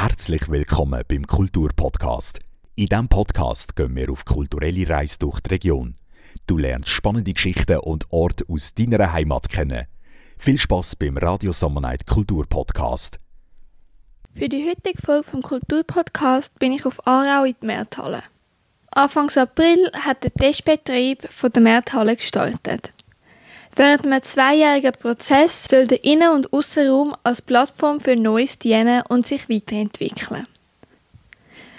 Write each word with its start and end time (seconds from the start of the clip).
Herzlich 0.00 0.48
willkommen 0.48 1.02
beim 1.08 1.26
Kulturpodcast. 1.26 2.38
In 2.76 2.86
diesem 2.86 3.08
Podcast 3.08 3.74
gehen 3.74 3.96
wir 3.96 4.12
auf 4.12 4.24
kulturelle 4.24 4.88
Reise 4.88 5.18
durch 5.18 5.40
die 5.40 5.48
Region. 5.48 5.96
Du 6.46 6.56
lernst 6.56 6.90
spannende 6.90 7.32
Geschichten 7.32 7.78
und 7.78 8.06
Orte 8.10 8.44
aus 8.46 8.72
deiner 8.74 9.12
Heimat 9.12 9.48
kennen. 9.48 9.86
Viel 10.38 10.56
Spaß 10.56 10.94
beim 10.94 11.16
Radio 11.16 11.52
Summer 11.52 11.80
Night 11.80 12.06
Kulturpodcast. 12.06 13.18
Für 14.36 14.48
die 14.48 14.68
heutige 14.70 15.02
Folge 15.02 15.28
vom 15.28 15.42
Kulturpodcast 15.42 16.56
bin 16.60 16.70
ich 16.70 16.86
auf 16.86 17.04
Aarau 17.04 17.42
in 17.42 17.56
die 17.60 17.66
Märthalle. 17.66 18.22
Anfangs 18.92 19.36
April 19.36 19.90
hat 19.94 20.22
der 20.22 20.32
Testbetrieb 20.32 21.28
von 21.28 21.50
der 21.50 21.62
Märthalle 21.62 22.14
gestartet. 22.14 22.92
Während 23.78 24.06
einem 24.06 24.20
zweijährigen 24.20 24.90
Prozess 24.90 25.68
soll 25.70 25.86
der 25.86 26.02
Innen- 26.02 26.32
und 26.32 26.52
Außenraum 26.52 27.14
als 27.22 27.40
Plattform 27.40 28.00
für 28.00 28.16
Neues 28.16 28.58
dienen 28.58 29.04
und 29.08 29.24
sich 29.24 29.48
weiterentwickeln. 29.48 30.48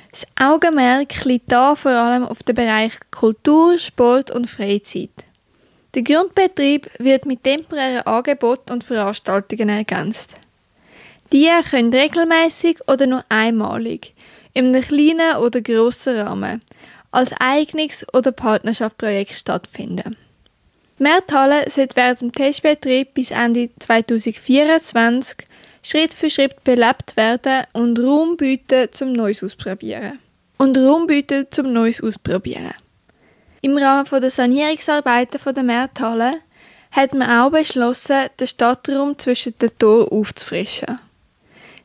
Das 0.10 0.26
Augenmerk 0.40 1.26
liegt 1.26 1.52
da 1.52 1.76
vor 1.76 1.92
allem 1.92 2.24
auf 2.24 2.42
den 2.44 2.56
Bereich 2.56 2.94
Kultur, 3.12 3.78
Sport 3.78 4.32
und 4.32 4.50
Freizeit. 4.50 5.10
Der 5.94 6.04
Grundbetrieb 6.04 6.90
wird 7.00 7.26
mit 7.26 7.44
temporären 7.44 8.08
Angeboten 8.08 8.72
und 8.72 8.86
Veranstaltungen 8.86 9.68
ergänzt. 9.68 10.30
Die 11.34 11.50
können 11.70 11.94
regelmäßig 11.94 12.80
oder 12.88 13.08
nur 13.08 13.26
einmalig, 13.28 14.16
in 14.54 14.68
einem 14.68 14.84
kleinen 14.84 15.36
oder 15.36 15.60
grossen 15.60 16.16
Rahmen, 16.16 16.62
als 17.12 17.34
Eignungs- 17.34 18.06
oder 18.14 18.32
Partnerschaftsprojekt 18.32 19.34
stattfinden. 19.34 20.16
Die 21.00 21.04
Märthalle 21.04 21.64
sollte 21.70 21.96
während 21.96 22.20
dem 22.20 22.32
Testbetrieb 22.34 23.14
bis 23.14 23.32
Ende 23.32 23.70
2024 23.80 25.48
Schritt 25.82 26.14
für 26.14 26.30
Schritt 26.30 26.62
belebt 26.66 27.16
werden 27.16 27.64
und 27.72 27.98
Raum 27.98 28.36
bieten 28.36 28.92
zum 28.92 29.14
Neues 29.14 29.42
ausprobieren. 29.42 30.20
Und 30.58 30.78
Raum 30.78 31.08
bieten 31.08 31.48
zum 31.52 31.72
Neues 31.72 32.04
ausprobieren. 32.04 32.74
Im 33.62 33.78
Rahmen 33.78 34.22
der 34.22 34.30
Sanierungsarbeiten 34.30 35.40
der 35.54 35.64
Märthalle 35.64 36.34
hat 36.92 37.14
man 37.14 37.30
auch 37.30 37.52
beschlossen, 37.52 38.28
den 38.38 38.48
Stadtraum 38.48 39.18
zwischen 39.18 39.58
den 39.58 39.72
Toren 39.80 40.10
aufzufrischen. 40.10 41.00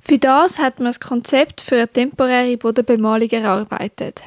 Für 0.01 0.19
das 0.19 0.59
hat 0.59 0.81
man 0.81 0.87
das 0.87 0.99
Konzept 0.99 1.61
für 1.61 1.77
eine 1.77 1.89
temporäre 1.89 2.57
Bodenbemalung 2.57 3.31
erarbeitet. 3.31 4.23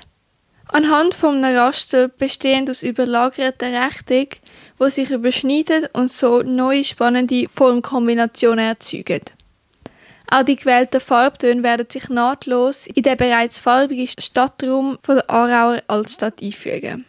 Anhand 0.70 1.14
von 1.14 1.44
einem 1.44 1.58
Raster 1.58 2.10
bestehend 2.10 2.70
aus 2.70 2.84
überlagerten 2.84 3.74
Rechteck, 3.74 4.42
wo 4.78 4.90
sich 4.90 5.10
überschneiden 5.10 5.88
und 5.94 6.12
so 6.12 6.42
neue 6.44 6.84
spannende 6.84 7.48
Formkombinationen 7.50 8.66
erzeugen. 8.66 9.22
Auch 10.30 10.44
die 10.44 10.58
gewählten 10.58 11.00
Farbtöne 11.00 11.64
werden 11.64 11.88
sich 11.90 12.10
nahtlos 12.10 12.86
in 12.88 13.04
den 13.04 13.16
bereits 13.16 13.58
farbigen 13.58 14.08
Stadtraum 14.08 14.98
von 15.02 15.16
der 15.16 15.30
Aarauer 15.30 15.82
Altstadt 15.88 16.44
einfügen. 16.44 17.06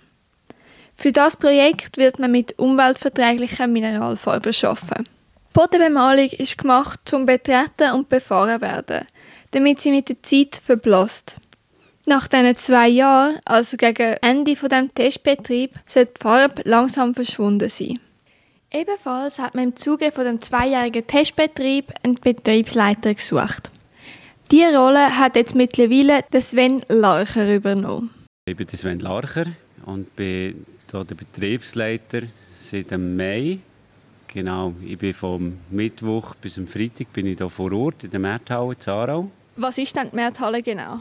Für 0.95 1.13
das 1.13 1.37
Projekt 1.37 1.97
wird 1.97 2.19
man 2.19 2.31
mit 2.31 2.59
umweltverträglichen 2.59 3.73
Mineralfarben 3.73 4.53
arbeiten. 4.63 5.05
Die 5.05 5.53
Bodenbemalung 5.53 6.29
ist 6.31 6.59
gemacht 6.59 7.01
zum 7.05 7.27
Betreten 7.27 7.93
und 7.95 8.09
Befahren 8.09 8.61
werden, 8.61 9.07
damit 9.51 9.81
sie 9.81 9.91
mit 9.91 10.09
der 10.09 10.23
Zeit 10.23 10.61
verblasst. 10.65 11.37
Nach 12.09 12.27
diesen 12.27 12.57
zwei 12.57 12.89
Jahren, 12.89 13.39
also 13.45 13.77
gegen 13.77 14.15
Ende 14.23 14.57
von 14.57 14.71
dem 14.71 14.95
Testbetrieb, 14.95 15.75
sollte 15.85 16.15
die 16.17 16.23
Farbe 16.23 16.63
langsam 16.65 17.15
verschwunden 17.15 17.69
sein. 17.69 18.01
Ebenfalls 18.73 19.39
hat 19.39 19.55
man 19.55 19.65
im 19.65 19.77
Zuge 19.77 20.11
von 20.11 20.25
dem 20.25 20.41
zweijährigen 20.41 21.07
Testbetrieb 21.07 21.93
einen 22.03 22.15
Betriebsleiter 22.15 23.13
gesucht. 23.13 23.71
Diese 24.51 24.75
Rolle 24.75 25.19
hat 25.19 25.37
jetzt 25.37 25.55
mittlerweile 25.55 26.25
der 26.33 26.41
Sven 26.41 26.81
Larcher 26.89 27.55
übernommen. 27.55 28.09
Ich 28.47 28.57
bin 28.57 28.67
Sven 28.69 29.01
Larcher 29.01 29.45
und 29.85 30.17
bin 30.17 30.65
hier 30.91 31.05
der 31.05 31.15
Betriebsleiter 31.15 32.23
seit 32.57 32.91
dem 32.91 33.19
Mai. 33.19 33.59
Genau, 34.29 34.73
ich 34.83 34.97
bin 34.97 35.13
vom 35.13 35.59
Mittwoch 35.69 36.35
bis 36.37 36.55
zum 36.55 36.67
Freitag 36.67 37.13
bin 37.13 37.27
ich 37.27 37.37
hier 37.37 37.51
vor 37.51 37.71
Ort 37.71 38.05
in 38.05 38.11
der 38.11 38.21
Märthalle 38.21 38.75
in 38.75 38.91
Aarau. 38.91 39.31
Was 39.57 39.77
ist 39.77 39.95
denn 39.95 40.09
die 40.11 40.17
Märthalle 40.17 40.63
genau? 40.63 41.01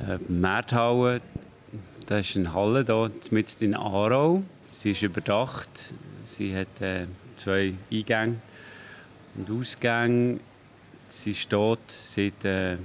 Äh, 0.00 0.18
Märthalle, 0.28 1.22
das 2.06 2.28
ist 2.28 2.36
eine 2.36 2.52
Halle 2.52 2.84
hier 2.84 3.10
mitten 3.30 3.64
in 3.64 3.74
Aarau. 3.74 4.42
Sie 4.70 4.90
ist 4.90 5.02
überdacht. 5.02 5.94
Sie 6.26 6.54
hat 6.54 6.80
äh, 6.80 7.06
zwei 7.38 7.72
Eingänge 7.90 8.36
und 9.36 9.50
Ausgänge. 9.50 10.40
Sie 11.08 11.34
steht 11.34 11.78
seit 11.88 12.44
äh, 12.44 12.76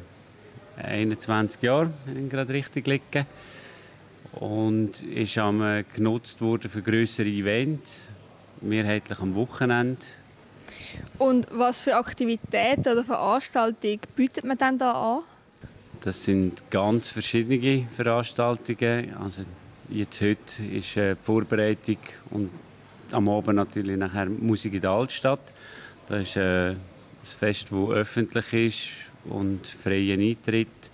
21 0.82 1.62
Jahren, 1.62 1.94
wenn 2.06 2.26
ich 2.26 2.32
gerade 2.32 2.54
richtig 2.54 2.88
liege. 2.88 3.26
Und 4.34 5.04
ist 5.04 5.38
am, 5.38 5.84
genutzt 5.94 6.40
worden 6.40 6.72
für 6.72 6.82
größere 6.82 7.28
Events, 7.28 8.08
mehrheitlich 8.62 9.20
am 9.20 9.34
Wochenende. 9.34 9.98
Und 11.18 11.48
was 11.52 11.82
für 11.82 11.96
Aktivitäten 11.96 12.88
oder 12.88 13.04
Veranstaltungen 13.04 14.00
bietet 14.16 14.46
man 14.46 14.58
denn 14.58 14.78
da 14.78 15.18
an? 15.18 15.24
Das 16.04 16.24
sind 16.24 16.72
ganz 16.72 17.10
verschiedene 17.10 17.88
Veranstaltungen. 17.96 19.16
Also 19.18 19.44
jetzt 19.88 20.20
heute 20.20 20.64
ist 20.64 20.98
äh, 20.98 21.14
die 21.14 21.22
Vorbereitung 21.24 21.98
und 22.32 22.50
am 23.12 23.30
Abend 23.30 23.58
natürlich 23.58 23.98
nachher 23.98 24.26
Musik 24.26 24.74
in 24.74 24.82
der 24.82 24.90
Altstadt. 24.90 25.54
Das 26.08 26.22
ist 26.22 26.38
äh, 26.38 26.72
ein 26.72 26.78
Fest, 27.22 27.68
das 27.70 27.90
öffentlich 27.90 28.54
ist 28.54 29.32
und 29.32 29.68
freien 29.68 30.20
Eintritt, 30.22 30.90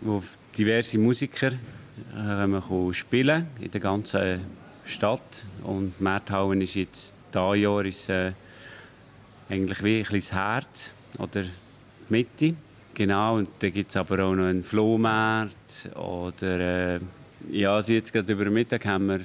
wo 0.00 0.22
diverse 0.56 0.98
Musiker 0.98 1.50
äh, 1.50 2.92
spielen 2.92 3.48
in 3.60 3.70
der 3.72 3.80
ganzen 3.80 4.42
Stadt. 4.84 5.44
Und 5.64 6.00
Märthauen 6.00 6.60
ist 6.60 6.76
jetzt 6.76 7.14
dieses 7.34 7.58
Jahr 7.58 7.84
ist, 7.84 8.08
äh, 8.10 8.30
eigentlich 9.48 9.82
wie 9.82 9.98
ein 9.98 10.06
das 10.08 10.32
Herz 10.32 10.92
oder 11.18 11.42
die 11.42 11.50
Mitte. 12.10 12.54
Genau, 12.94 13.36
und 13.36 13.48
dann 13.60 13.72
gibt 13.72 13.88
es 13.90 13.96
aber 13.96 14.22
auch 14.22 14.34
noch 14.34 14.44
einen 14.44 14.62
Flohmarkt 14.62 15.88
oder 15.94 16.96
äh, 16.96 17.00
ja, 17.50 17.74
also 17.74 17.94
jetzt 17.94 18.12
gerade 18.12 18.30
über 18.30 18.50
Mittag 18.50 18.84
haben 18.84 19.06
wir, 19.06 19.20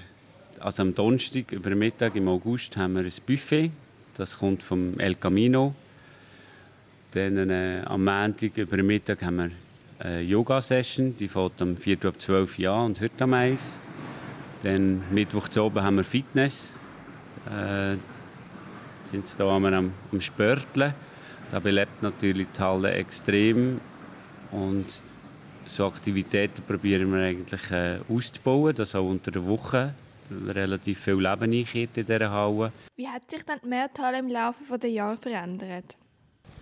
also 0.59 0.83
am 0.83 0.95
Donnerstag 0.95 1.51
über 1.51 1.75
Mittag 1.75 2.15
im 2.15 2.29
August 2.29 2.77
haben 2.77 2.95
wir 2.95 3.01
ein 3.01 3.11
Buffet, 3.25 3.71
das 4.15 4.37
kommt 4.37 4.63
vom 4.63 4.97
El 4.99 5.15
Camino. 5.15 5.75
Dann 7.11 7.49
äh, 7.49 7.81
am 7.85 8.05
Montag 8.05 8.57
über 8.57 8.81
Mittag 8.81 9.21
haben 9.21 9.35
wir 9.35 9.51
eine 9.99 10.21
Yoga-Session, 10.21 11.17
die 11.17 11.27
fängt 11.27 11.61
am 11.61 11.75
4. 11.75 12.05
ab 12.05 12.21
12 12.21 12.59
Uhr 12.59 12.83
und 12.85 13.01
hört 13.01 13.21
am 13.21 13.33
1. 13.33 13.79
Dann 14.63 15.03
Mittwoch 15.11 15.49
zu 15.49 15.63
oben 15.63 15.83
haben 15.83 15.97
wir 15.97 16.03
Fitness. 16.05 16.71
Äh, 17.47 17.97
sind 19.11 19.25
da 19.37 19.45
am, 19.45 19.65
am 19.65 20.21
Spörteln. 20.21 20.93
Da 21.51 21.59
belebt 21.59 22.03
natürlich 22.03 22.47
die 22.55 22.61
Halle 22.61 22.91
extrem 22.91 23.79
und 24.51 24.85
so 25.65 25.87
Aktivitäten 25.87 26.61
probieren 26.63 27.11
wir 27.13 27.21
eigentlich 27.21 27.71
äh, 27.71 27.99
auszubauen, 28.09 28.75
dass 28.75 28.95
auch 28.95 29.07
unter 29.07 29.31
der 29.31 29.45
Woche 29.45 29.93
relativ 30.47 30.99
viel 30.99 31.15
Leben 31.15 31.53
einkehrt 31.53 31.97
in 31.97 32.05
dieser 32.05 32.29
Halle. 32.29 32.71
Wie 32.95 33.07
hat 33.07 33.29
sich 33.29 33.43
dann 33.43 33.59
die 33.63 33.67
Märthalle 33.67 34.19
im 34.19 34.29
Laufe 34.29 34.77
der 34.79 34.89
Jahre 34.89 35.17
verändert? 35.17 35.97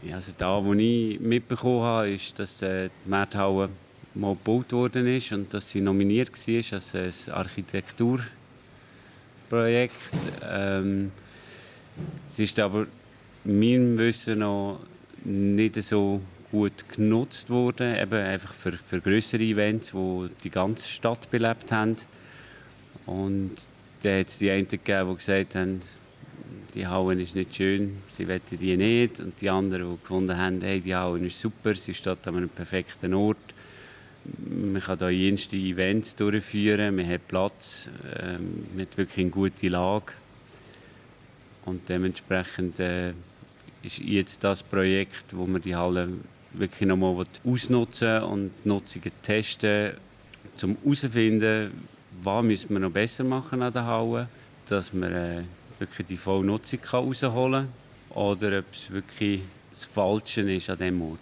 Ja, 0.03 0.15
also 0.15 0.33
da, 0.37 0.63
wo 0.63 0.73
ich 0.73 1.19
mitbekommen 1.19 1.81
habe, 1.81 2.11
ist, 2.11 2.37
dass 2.37 2.61
äh, 2.61 2.89
die 3.05 3.09
Märthalle 3.09 3.69
mal 4.13 4.35
gebaut 4.35 4.71
worden 4.71 5.07
ist 5.07 5.31
und 5.31 5.51
dass 5.53 5.69
sie 5.69 5.81
nominiert 5.81 6.31
war 6.31 6.73
als 6.73 6.95
ein 6.95 7.33
Architekturprojekt. 7.33 9.93
Ähm, 10.43 11.11
es 12.25 12.39
ist 12.39 12.59
aber 12.59 12.87
meinem 13.45 13.97
Wissen 13.97 14.39
noch 14.39 14.79
nicht 15.23 15.81
so 15.83 16.21
gut 16.51 16.87
genutzt 16.89 17.49
worden, 17.49 17.95
eben 17.95 18.13
einfach 18.13 18.53
für, 18.53 18.73
für 18.73 19.01
größere 19.01 19.43
Events, 19.43 19.91
die 19.91 20.29
die 20.43 20.49
ganze 20.49 20.87
Stadt 20.87 21.29
belebt 21.31 21.71
haben. 21.71 21.95
Und 23.05 23.51
da 24.03 24.19
hat 24.19 24.27
es 24.27 24.37
die 24.37 24.49
einen 24.49 24.67
gegeben, 24.67 25.09
die 25.09 25.15
gesagt 25.17 25.55
haben, 25.55 25.81
die 26.73 26.85
Halle 26.85 27.21
ist 27.21 27.35
nicht 27.35 27.55
schön, 27.55 27.97
sie 28.07 28.27
wollen 28.27 28.41
die 28.51 28.77
nicht. 28.77 29.19
Und 29.19 29.39
die 29.41 29.49
anderen, 29.49 29.91
die 29.91 30.01
gefunden 30.01 30.37
haben, 30.37 30.61
hey, 30.61 30.81
die 30.81 30.95
Halle 30.95 31.25
ist 31.25 31.39
super, 31.39 31.73
sie 31.75 31.93
steht 31.93 32.27
an 32.27 32.35
einem 32.35 32.49
perfekten 32.49 33.13
Ort. 33.13 33.37
Man 34.49 34.81
kann 34.81 34.99
hier 34.99 35.11
jenste 35.11 35.55
Events 35.55 36.15
durchführen, 36.15 36.95
man 36.95 37.07
hat 37.07 37.27
Platz, 37.27 37.89
ähm, 38.19 38.65
man 38.73 38.85
hat 38.85 38.97
wirklich 38.97 39.19
eine 39.19 39.29
gute 39.29 39.67
Lage. 39.69 40.13
Und 41.65 41.87
dementsprechend 41.89 42.79
äh, 42.79 43.13
ist 43.85 43.99
jetzt 43.99 44.43
das 44.43 44.63
Projekt, 44.63 45.25
wo 45.31 45.45
wir 45.45 45.59
die 45.59 45.75
Halle 45.75 46.09
wirklich 46.53 46.87
nochmal 46.87 47.25
ausnutzen 47.45 48.23
und 48.23 48.51
die 48.63 48.69
Nutzungen 48.69 49.11
testen, 49.21 49.93
um 50.63 50.77
herauszufinden, 50.83 51.71
was 52.23 52.43
müssen 52.43 52.69
wir 52.69 52.79
noch 52.79 52.91
besser 52.91 53.23
machen 53.23 53.61
an 53.61 53.73
der 53.73 53.85
Halle, 53.85 54.27
dass 54.67 54.93
man 54.93 55.13
äh, 55.13 55.41
wirklich 55.79 56.07
die 56.07 56.17
volle 56.17 56.45
Nutzung 56.45 56.79
herausholen 56.79 57.67
kann 58.13 58.17
oder 58.17 58.59
ob 58.59 58.65
es 58.71 58.89
wirklich 58.89 59.41
das 59.69 59.85
Falsche 59.85 60.41
ist 60.49 60.69
an 60.69 60.77
diesem 60.77 61.01
Ort. 61.01 61.19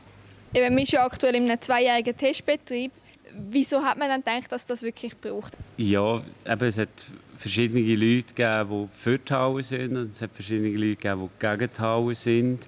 Eben, 0.54 0.78
wir 0.78 0.86
sind 0.86 0.92
ja 0.92 1.06
aktuell 1.06 1.36
in 1.36 1.50
einem 1.50 1.60
zweijährigen 1.60 2.16
Testbetrieb. 2.16 2.92
Wieso 3.50 3.82
hat 3.82 3.98
man 3.98 4.10
dann 4.10 4.22
gedacht, 4.22 4.52
dass 4.52 4.64
das 4.64 4.84
wirklich 4.84 5.18
braucht? 5.18 5.54
Ja, 5.78 6.22
eben, 6.46 6.68
es 6.68 6.78
hat 6.78 6.90
verschiedene 7.38 7.96
Leute 7.96 8.34
gegeben, 8.34 8.90
die 8.94 8.98
für 8.98 9.18
die 9.18 9.34
Halle 9.34 9.64
sind 9.64 9.98
und 9.98 10.12
es 10.12 10.22
hat 10.22 10.32
verschiedene 10.34 10.70
Leute 10.70 10.96
gegeben, 10.96 11.30
die 11.40 11.40
gegen 11.40 11.70
die 11.76 11.82
Halle 11.82 12.16
sind. 12.16 12.68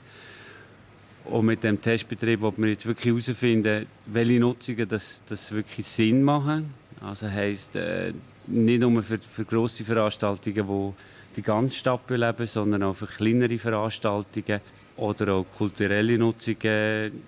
Und 1.25 1.45
mit 1.45 1.63
dem 1.63 1.81
Testbetrieb 1.81 2.41
wollen 2.41 2.53
wir 2.57 2.69
jetzt 2.69 2.85
wirklich 2.85 3.11
herausfinden, 3.11 3.87
welche 4.05 4.39
Nutzungen 4.39 4.87
das, 4.87 5.23
das 5.27 5.51
wirklich 5.51 5.85
Sinn 5.85 6.21
machen. 6.23 6.73
Also 7.01 7.27
heisst, 7.27 7.75
äh, 7.75 8.13
nicht 8.47 8.81
nur 8.81 9.01
für, 9.01 9.17
für 9.17 9.45
grosse 9.45 9.83
Veranstaltungen, 9.83 10.67
die 10.67 10.93
die 11.35 11.41
ganze 11.41 11.75
Stadt 11.75 12.05
beleben, 12.07 12.45
sondern 12.45 12.83
auch 12.83 12.95
für 12.95 13.07
kleinere 13.07 13.57
Veranstaltungen 13.57 14.61
oder 14.97 15.33
auch 15.33 15.45
kulturelle 15.57 16.17
Nutzungen, 16.17 17.23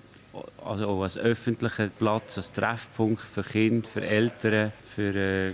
also 0.63 0.87
auch 0.87 1.03
als 1.03 1.17
öffentlicher 1.17 1.89
Platz, 1.89 2.37
als 2.37 2.51
Treffpunkt 2.51 3.21
für 3.21 3.43
Kinder, 3.43 3.87
für 3.87 4.05
Eltern, 4.05 4.71
für 4.95 5.15
äh, 5.15 5.51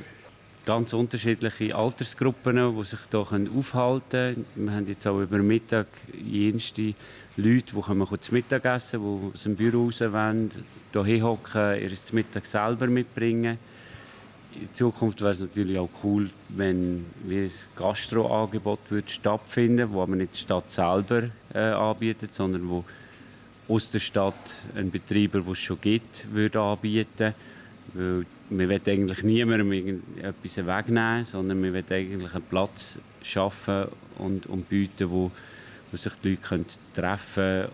ganz 0.65 0.93
unterschiedliche 0.93 1.75
Altersgruppen, 1.75 2.55
die 2.55 2.83
sich 2.83 2.99
hier 3.09 3.19
aufhalten 3.19 4.09
können. 4.09 4.45
Wir 4.55 4.71
haben 4.71 4.87
jetzt 4.87 5.07
auch 5.07 5.19
über 5.19 5.37
Mittag 5.39 5.87
jenste 6.13 6.93
Leute, 7.35 7.73
die 7.75 7.81
kommen 7.81 8.07
zum 8.21 8.33
Mittagessen, 8.33 9.01
die 9.01 9.33
aus 9.33 9.43
dem 9.43 9.55
Büro 9.55 9.85
raus 9.85 10.01
wollen, 10.01 10.51
hier 10.91 11.03
hinhocken, 11.03 11.81
ihr 11.81 11.91
Mittag 12.13 12.45
selber 12.45 12.87
mitbringen. 12.87 13.57
In 14.55 14.71
Zukunft 14.71 15.19
wäre 15.21 15.31
es 15.31 15.39
natürlich 15.39 15.79
auch 15.79 15.89
cool, 16.03 16.29
wenn 16.49 17.05
wie 17.23 17.39
ein 17.39 17.51
Gastroangebot 17.75 18.79
würde 18.89 19.07
wo 19.91 20.03
aber 20.03 20.15
nicht 20.15 20.35
die 20.35 20.39
Stadt 20.39 20.69
selber 20.69 21.23
äh, 21.53 21.59
anbietet, 21.59 22.35
sondern 22.35 22.69
wo 22.69 22.85
aus 23.67 23.89
der 23.89 23.99
Stadt 23.99 24.55
ein 24.75 24.91
Betreiber, 24.91 25.41
den 25.41 25.51
es 25.53 25.59
schon 25.59 25.81
gibt, 25.81 26.31
würde 26.31 26.61
anbieten 26.61 27.33
würde. 27.93 28.27
Wir 28.57 28.69
wollen 28.69 28.81
eigentlich 28.85 29.23
niemandem 29.23 30.03
etwas 30.21 30.57
wegnehmen, 30.57 31.25
sondern 31.25 31.63
wir 31.63 31.73
wollen 31.73 31.85
eigentlich 31.89 32.33
einen 32.33 32.43
Platz 32.43 32.97
schaffen 33.23 33.87
und, 34.17 34.45
und 34.45 34.69
bieten, 34.69 35.09
wo, 35.09 35.31
wo 35.91 35.97
sich 35.97 36.13
die 36.23 36.31
Leute 36.31 36.41
können 36.41 36.65
treffen 36.93 37.65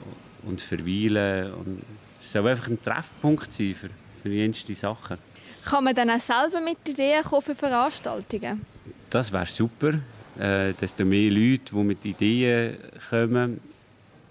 und 0.44 0.62
verweilen 0.62 1.52
können. 1.52 1.86
Es 2.22 2.32
soll 2.32 2.48
einfach 2.48 2.68
ein 2.68 2.82
Treffpunkt 2.82 3.52
sein 3.52 3.76
für, 3.76 3.90
für 4.22 4.30
jenste 4.30 4.74
Sachen. 4.74 5.18
Kann 5.66 5.84
man 5.84 5.96
dann 5.96 6.10
auch 6.10 6.20
selber 6.20 6.62
mit 6.62 6.78
Ideen 6.88 7.24
kommen 7.24 7.42
für 7.42 7.56
Veranstaltungen? 7.56 8.66
Das 9.10 9.32
wäre 9.32 9.46
super. 9.46 9.94
Äh, 10.38 10.74
desto 10.74 11.04
mehr 11.04 11.30
Leute, 11.30 11.76
die 11.76 11.84
mit 11.84 12.06
Ideen 12.06 12.78
kommen, 13.10 13.60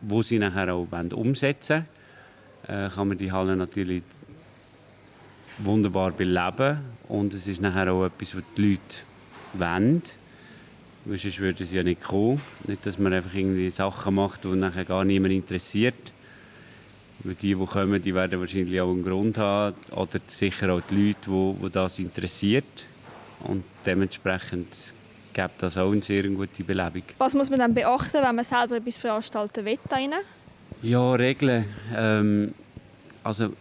die 0.01 0.23
sie 0.23 0.39
nachher 0.39 0.73
auch 0.73 0.87
umsetzen 1.13 1.87
wollen, 2.67 2.87
äh, 2.87 2.89
kann 2.89 3.09
man 3.09 3.19
die 3.19 3.31
Halle 3.31 3.57
natürlich 3.57 4.05
wunderbar 5.59 6.13
beleben. 6.13 6.79
Und 7.09 7.35
es 7.35 7.47
ist 7.47 7.61
nachher 7.61 7.93
auch 7.93 8.07
etwas, 8.07 8.35
was 8.37 8.43
die 8.57 8.63
Leute 8.63 8.81
wollen. 9.55 10.03
Weil 11.05 11.19
sonst 11.19 11.39
würden 11.39 11.67
sie 11.67 11.77
ja 11.77 11.83
nicht 11.83 12.03
kommen. 12.03 12.41
Nicht, 12.67 12.85
dass 12.87 12.99
man 12.99 13.13
einfach 13.13 13.35
irgendwie 13.35 13.71
Sachen 13.71 14.15
macht, 14.15 14.45
die 14.45 14.49
nachher 14.49 14.85
gar 14.85 15.05
niemand 15.05 15.33
interessiert. 15.33 16.13
Weil 17.25 17.35
die, 17.35 17.55
die 17.55 17.67
kommen, 17.67 18.03
die 18.03 18.15
werden 18.15 18.41
wahrscheinlich 18.41 18.81
auch 18.81 18.91
einen 18.91 19.05
Grund 19.05 19.39
haben. 19.39 19.77
Oder 19.93 20.21
sicher 20.27 20.73
auch 20.73 20.83
die 20.91 21.09
Leute, 21.09 21.19
die, 21.27 21.67
die 21.67 21.71
das 21.71 21.99
interessiert. 21.99 22.87
Und 23.41 23.65
dementsprechend 23.87 24.95
gibt 25.33 25.63
das 25.63 25.79
auch 25.79 25.93
eine 25.93 26.03
sehr 26.03 26.25
gute 26.25 26.65
Belebung. 26.65 27.03
Was 27.19 27.35
muss 27.35 27.49
man 27.49 27.61
dann 27.61 27.75
beachten, 27.75 28.23
wenn 28.23 28.35
man 28.35 28.45
selber 28.45 28.77
etwas 28.77 28.97
veranstalten 28.97 29.65
will? 29.65 29.79
Ja, 30.83 31.13
Regeln. 31.15 31.65
Ähm, 31.95 32.55
also 33.23 33.53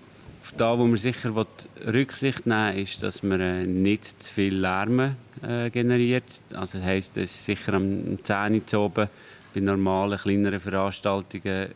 da, 0.52 0.78
wo 0.78 0.86
man 0.86 0.98
sicher 0.98 1.34
Rücksicht 1.86 2.46
nehmen 2.46 2.76
will, 2.76 2.84
ist, 2.84 3.04
dass 3.04 3.24
man 3.24 3.42
äh, 3.42 3.66
nicht 3.66 4.22
zu 4.22 4.34
viel 4.34 4.56
Lärm 4.56 5.16
äh, 5.42 5.70
generiert. 5.70 6.24
Also 6.54 6.78
das 6.78 6.88
heisst, 6.88 7.18
es 7.18 7.32
ist 7.32 7.46
sicher 7.46 7.74
am 7.74 8.24
10 8.24 8.62
Uhr 8.74 8.80
oben 8.80 9.10
bei 9.54 9.60
normalen, 9.60 10.18
kleineren 10.18 10.60
Veranstaltungen 10.60 11.70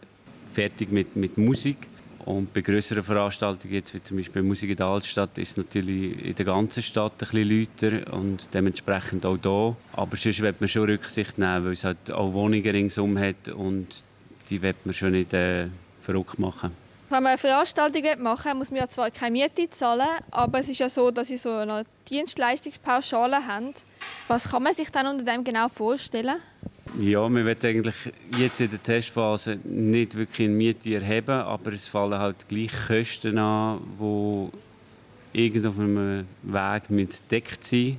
fertig 0.54 0.92
mit, 0.92 1.16
mit 1.16 1.38
Musik. 1.38 1.88
Und 2.26 2.54
bei 2.54 2.62
größeren 2.62 3.04
Veranstaltungen, 3.04 3.74
jetzt 3.74 3.94
wie 3.96 4.04
zum 4.04 4.18
Beispiel 4.18 4.44
Musik 4.44 4.70
in 4.70 4.76
der 4.76 4.86
Altstadt, 4.86 5.38
ist 5.38 5.52
es 5.52 5.58
natürlich 5.58 6.24
in 6.24 6.36
der 6.36 6.46
ganzen 6.46 6.84
Stadt 6.84 7.14
ein 7.14 7.18
bisschen 7.18 7.68
lauter 7.82 8.14
und 8.14 8.48
dementsprechend 8.54 9.26
auch 9.26 9.38
da. 9.38 9.76
Aber 9.94 10.18
sonst 10.18 10.40
wird 10.40 10.62
man 10.62 10.68
schon 10.68 10.90
Rücksicht 10.90 11.40
nehmen, 11.40 11.66
weil 11.66 11.74
es 11.74 11.84
halt 11.84 12.12
auch 12.12 12.32
Wohnungen 12.34 12.70
ringsum 12.70 13.18
hat 13.18 13.50
und 13.50 14.04
die 14.50 14.62
wird 14.62 14.86
man 14.86 14.94
schon 14.94 15.14
nicht 15.14 15.34
äh, 15.34 15.68
verrückt 16.02 16.38
machen. 16.38 16.81
Wenn 17.12 17.24
man 17.24 17.32
eine 17.32 17.38
Veranstaltung 17.38 18.04
machen 18.24 18.46
will, 18.46 18.54
muss 18.54 18.72
man 18.72 18.80
ja 18.80 18.88
zwar 18.88 19.12
keine 19.12 19.34
Miete 19.34 19.70
zahlen, 19.70 20.08
aber 20.32 20.60
es 20.60 20.70
ist 20.70 20.80
ja 20.80 20.88
so, 20.88 21.12
dass 21.12 21.28
sie 21.28 21.38
so 21.38 21.50
eine 21.50 21.84
Dienstleistungspauschale 22.10 23.46
haben. 23.46 23.74
Was 24.30 24.50
kann 24.50 24.64
man 24.64 24.74
sich 24.74 24.90
dann 24.92 25.08
unter 25.08 25.26
dem 25.26 25.44
genau 25.44 25.68
vorstellen? 25.68 26.38
Ja, 27.02 27.28
wir 27.28 27.46
wollen 27.46 27.58
eigentlich 27.62 27.96
jetzt 28.38 28.62
in 28.62 28.70
der 28.70 28.82
Testphase 28.82 29.60
nicht 29.66 30.16
wirklich 30.16 30.48
eine 30.48 30.56
Miete 30.56 30.94
erheben, 30.94 31.32
aber 31.32 31.74
es 31.74 31.90
fallen 31.90 32.18
halt 32.18 32.48
gleich 32.48 32.72
Kosten 32.88 33.38
an, 33.38 33.82
die 34.00 35.42
irgendwo 35.42 35.68
auf 35.68 35.80
einem 35.80 36.26
Weg 36.44 36.90
mit 36.90 37.30
deckt 37.30 37.66
sind. 37.66 37.98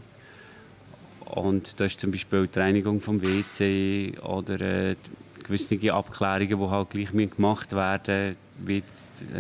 Und 1.27 1.79
da 1.79 1.85
ist 1.85 2.01
zum 2.01 2.13
Beispiel 2.13 2.47
die 2.47 2.59
Reinigung 2.59 2.99
vom 2.99 3.21
WC 3.21 4.15
oder 4.21 4.59
äh, 4.59 4.97
gewisse 5.45 5.93
Abklärungen, 5.93 6.59
die 6.59 6.71
halt 6.71 6.91
gleich 6.91 7.11
gemacht 7.13 7.73
werden 7.73 8.37
wie 8.59 8.79
äh, 8.79 8.83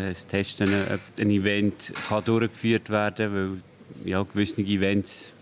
das 0.09 0.27
Testen, 0.27 0.69
ob 0.69 1.01
ein 1.19 1.31
Event 1.31 1.93
kann 2.09 2.25
durchgeführt 2.25 2.91
werden 2.91 3.17
kann, 3.17 3.35
weil 3.35 4.11
ja, 4.11 4.23
gewisse 4.23 4.63
Events 4.63 5.33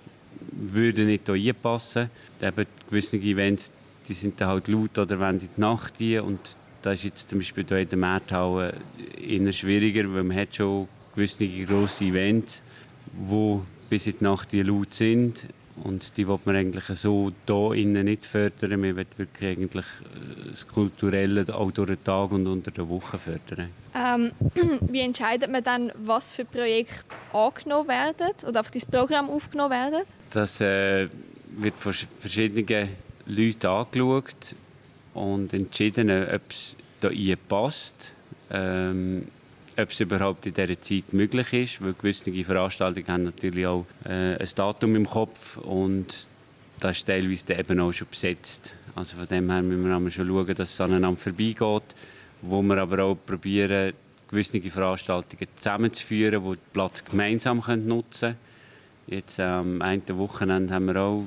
würden 0.53 1.07
nicht 1.07 1.27
hier 1.27 1.35
reinpassen. 1.35 2.11
Eben 2.41 2.67
gewisse 2.89 3.17
Events 3.17 3.71
die 4.11 4.15
sind 4.15 4.41
dann 4.41 4.49
halt 4.49 4.67
laut 4.69 4.99
oder 4.99 5.21
wenn 5.21 5.39
in 5.39 5.49
die 5.57 5.61
Nacht 5.61 5.97
gehen 5.99 6.25
und 6.25 6.41
das 6.83 6.95
ist 6.99 7.05
jetzt 7.05 7.31
zum 7.31 7.39
Beispiel 7.39 7.65
hier 7.67 7.79
in 7.79 7.89
der 7.89 7.99
Markthalle 7.99 8.75
eher 9.21 9.53
schwieriger, 9.53 10.13
weil 10.13 10.25
man 10.25 10.37
hat 10.37 10.57
schon 10.57 10.89
gewisse 11.15 11.47
grosse 11.65 12.07
Events, 12.07 12.63
die 13.13 13.59
bis 13.89 14.09
in 14.09 14.19
die 14.19 14.25
Nacht 14.25 14.53
laut 14.53 14.95
sind 14.95 15.47
und 15.85 16.17
die 16.17 16.27
will 16.27 16.39
man 16.45 16.57
eigentlich 16.57 16.85
so 16.99 17.33
hier 17.47 17.73
innen 17.75 18.05
nicht 18.05 18.27
fördern. 18.27 18.83
Wir 18.83 18.97
wollen 18.97 19.07
wirklich 19.17 19.51
eigentlich 19.51 19.85
äh, 19.85 20.51
das 20.51 20.67
Kulturelle 20.67 21.45
auch 21.55 21.71
durch 21.73 21.89
den 21.89 22.05
Tag 22.05 22.33
und 22.33 22.47
unter 22.47 22.71
der 22.71 22.89
Woche 22.89 23.19
fördern. 23.19 23.71
Ähm, 23.95 24.33
wie 24.83 25.01
entscheidet 25.01 25.51
man 25.51 25.63
dann, 25.63 25.93
was 26.05 26.31
für 26.31 26.45
Projekte 26.45 27.17
angenommen 27.33 27.89
werden 27.89 28.33
oder 28.47 28.61
auf 28.61 28.71
das 28.71 28.85
Programm 28.85 29.31
aufgenommen 29.31 29.71
werden? 29.71 30.03
Das 30.33 30.61
äh, 30.61 31.09
wird 31.57 31.75
von 31.79 31.93
verschiedenen 32.21 32.89
Leuten 33.27 33.67
angeschaut 33.67 34.55
und 35.15 35.53
entschieden, 35.53 36.11
ob 36.11 36.43
es 36.51 36.77
hier 37.11 37.37
passt. 37.37 38.13
Ähm, 38.51 39.29
ob 39.83 39.91
es 39.91 40.01
überhaupt 40.01 40.47
in 40.47 40.55
dieser 40.55 40.81
Zeit 40.81 41.13
möglich 41.13 41.53
ist, 41.53 41.83
weil 41.83 41.95
gewisse 41.95 42.33
Veranstaltungen 42.45 43.09
haben 43.09 43.23
natürlich 43.25 43.67
auch 43.67 43.87
äh, 44.05 44.37
ein 44.37 44.49
Datum 44.55 44.97
im 44.97 45.07
Kopf 45.09 45.57
und 45.59 46.27
das 46.81 46.99
ist 46.99 47.07
teilweise 47.07 47.55
eben 47.55 47.81
auch 47.81 47.93
schon 47.93 48.09
besetzt. 48.11 48.73
Also 48.95 49.17
von 49.17 49.27
dem 49.29 49.51
her 49.51 49.63
müssen 49.63 50.05
wir 50.05 50.11
schon 50.11 50.29
schauen, 50.29 50.55
dass 50.55 50.73
es 50.73 50.81
aneinander 50.81 51.21
vorbeigeht, 51.21 51.95
wo 52.43 52.63
wir 52.63 52.79
aber 52.79 53.05
auch 53.05 53.19
probieren, 53.27 53.93
gewisse 54.29 54.61
Veranstaltungen 54.61 55.49
zusammenzuführen, 55.57 56.43
die 56.43 56.57
den 56.57 56.73
Platz 56.73 57.05
gemeinsam 57.05 57.63
nutzen 57.87 58.21
können. 58.21 58.37
Jetzt 59.07 59.41
am 59.41 59.83
einen 59.83 60.03
Wochenende 60.11 60.73
haben 60.73 60.87
wir 60.87 60.97
auch 60.97 61.25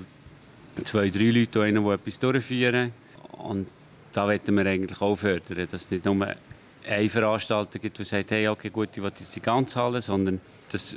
zwei, 0.86 1.10
drei 1.10 1.30
Leute, 1.30 1.72
die 1.72 1.90
etwas 1.90 2.20
durchführen 2.20 2.92
und 3.32 3.68
da 4.14 4.28
wollen 4.28 4.42
wir 4.46 4.66
eigentlich 4.66 5.02
auch 5.02 5.16
fördern, 5.16 5.68
dass 5.70 5.90
nicht 5.92 6.06
nur 6.06 6.36
eine 6.88 7.10
Veranstalter 7.10 7.80
gibt, 7.80 7.98
die 7.98 8.04
sagt, 8.04 8.32
hey, 8.32 8.48
okay, 8.48 8.70
gut, 8.70 8.90
ich 8.94 9.02
will 9.02 9.12
jetzt 9.18 9.36
die 9.36 9.42
ganze 9.42 9.80
Halle, 9.80 10.02
sondern 10.02 10.42
dass 10.72 10.96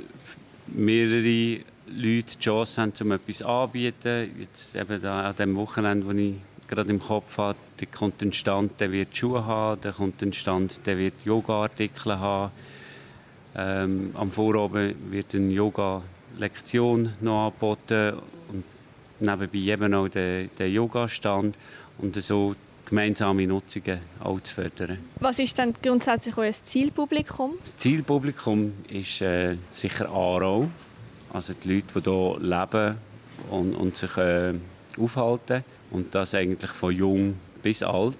mehrere 0.67 1.61
Leute 1.87 2.35
die 2.35 2.39
Chance 2.39 2.81
haben, 2.81 2.93
um 3.01 3.11
etwas 3.11 3.41
anzubieten. 3.41 4.31
Jetzt 4.39 4.75
eben 4.75 5.01
da, 5.01 5.29
an 5.29 5.35
dem 5.35 5.55
Wochenende, 5.55 6.05
wo 6.05 6.11
ich 6.11 6.35
gerade 6.67 6.89
im 6.89 6.99
Kopf 6.99 7.37
habe, 7.37 7.57
da 7.77 7.85
kommt 7.85 8.21
ein 8.21 8.33
Stand, 8.33 8.79
der 8.79 8.91
wird 8.91 9.15
Schuhe 9.15 9.45
haben, 9.45 9.79
da 9.81 9.91
kommt 9.91 10.21
ein 10.21 10.33
Stand, 10.33 10.85
der 10.85 10.97
wird 10.97 11.13
Yoga-Artikel 11.23 12.19
haben. 12.19 12.51
Ähm, 13.55 14.11
am 14.13 14.31
Vorabend 14.31 14.95
wird 15.09 15.33
eine 15.33 15.51
Yoga-Lektion 15.51 17.13
noch 17.21 17.47
angeboten 17.47 18.19
und 18.49 18.63
nebenbei 19.19 19.59
eben 19.59 19.93
auch 19.93 20.09
der, 20.09 20.45
der 20.47 20.69
Yoga-Stand 20.69 21.57
und 21.99 22.21
so 22.21 22.55
gemeinsame 22.87 23.45
Nutzungen 23.45 23.99
auch 24.19 24.39
zu 24.41 24.53
fördern. 24.53 24.97
Was 25.19 25.39
ist 25.39 25.57
denn 25.57 25.73
grundsätzlich 25.81 26.37
euer 26.37 26.51
Zielpublikum? 26.51 27.53
Das 27.61 27.75
Zielpublikum 27.75 28.73
ist 28.89 29.21
äh, 29.21 29.57
sicher 29.73 30.09
Aarau, 30.09 30.69
also 31.31 31.53
die 31.53 31.75
Leute, 31.75 32.01
die 32.01 32.09
hier 32.09 32.37
leben 32.39 32.97
und, 33.49 33.75
und 33.75 33.97
sich 33.97 34.15
äh, 34.17 34.53
aufhalten 34.97 35.63
und 35.91 36.13
das 36.15 36.33
eigentlich 36.33 36.71
von 36.71 36.95
jung 36.95 37.35
bis 37.61 37.83
alt. 37.83 38.17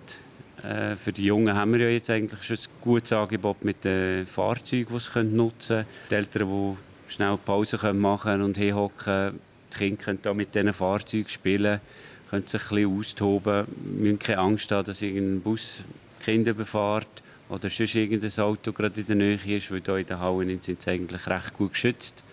Äh, 0.63 0.95
für 0.95 1.13
die 1.13 1.25
Jungen 1.25 1.55
haben 1.55 1.73
wir 1.73 1.81
ja 1.81 1.89
jetzt 1.89 2.09
eigentlich 2.09 2.43
schon 2.43 2.57
ein 2.57 2.81
gutes 2.81 3.13
Angebot 3.13 3.63
mit 3.63 3.83
den 3.83 4.25
Fahrzeugen, 4.25 4.93
die 4.93 4.99
sie 4.99 5.23
nutzen 5.23 5.67
können. 5.67 5.85
Die 6.09 6.15
Eltern, 6.15 6.75
die 7.07 7.13
schnell 7.13 7.37
Pause 7.37 7.93
machen 7.93 8.23
können 8.23 8.43
und 8.43 8.57
hinhocken, 8.57 9.39
die 9.73 9.77
Kinder 9.77 10.03
können 10.03 10.19
da 10.21 10.33
mit 10.33 10.53
diesen 10.53 10.73
Fahrzeugen 10.73 11.29
spielen, 11.29 11.79
können 12.29 12.47
sich 12.47 12.61
ein 12.61 12.75
bisschen 12.75 12.99
austoben, 12.99 13.65
müssen 13.99 14.19
keine 14.19 14.39
Angst 14.39 14.71
haben, 14.71 14.85
dass 14.85 15.01
irgendein 15.01 15.41
Bus 15.41 15.77
Kinder 16.23 16.51
überfährt 16.51 17.07
oder 17.49 17.69
sonst 17.69 17.95
irgendein 17.95 18.43
Auto 18.43 18.73
gerade 18.73 18.99
in 18.99 19.07
der 19.07 19.15
Nähe 19.15 19.57
ist, 19.57 19.71
weil 19.71 19.81
hier 19.81 19.97
in 19.97 20.05
den 20.05 20.19
Hallen 20.19 20.59
sind 20.59 20.81
sie 20.81 20.89
eigentlich 20.89 21.25
recht 21.27 21.53
gut 21.57 21.73
geschützt. 21.73 22.23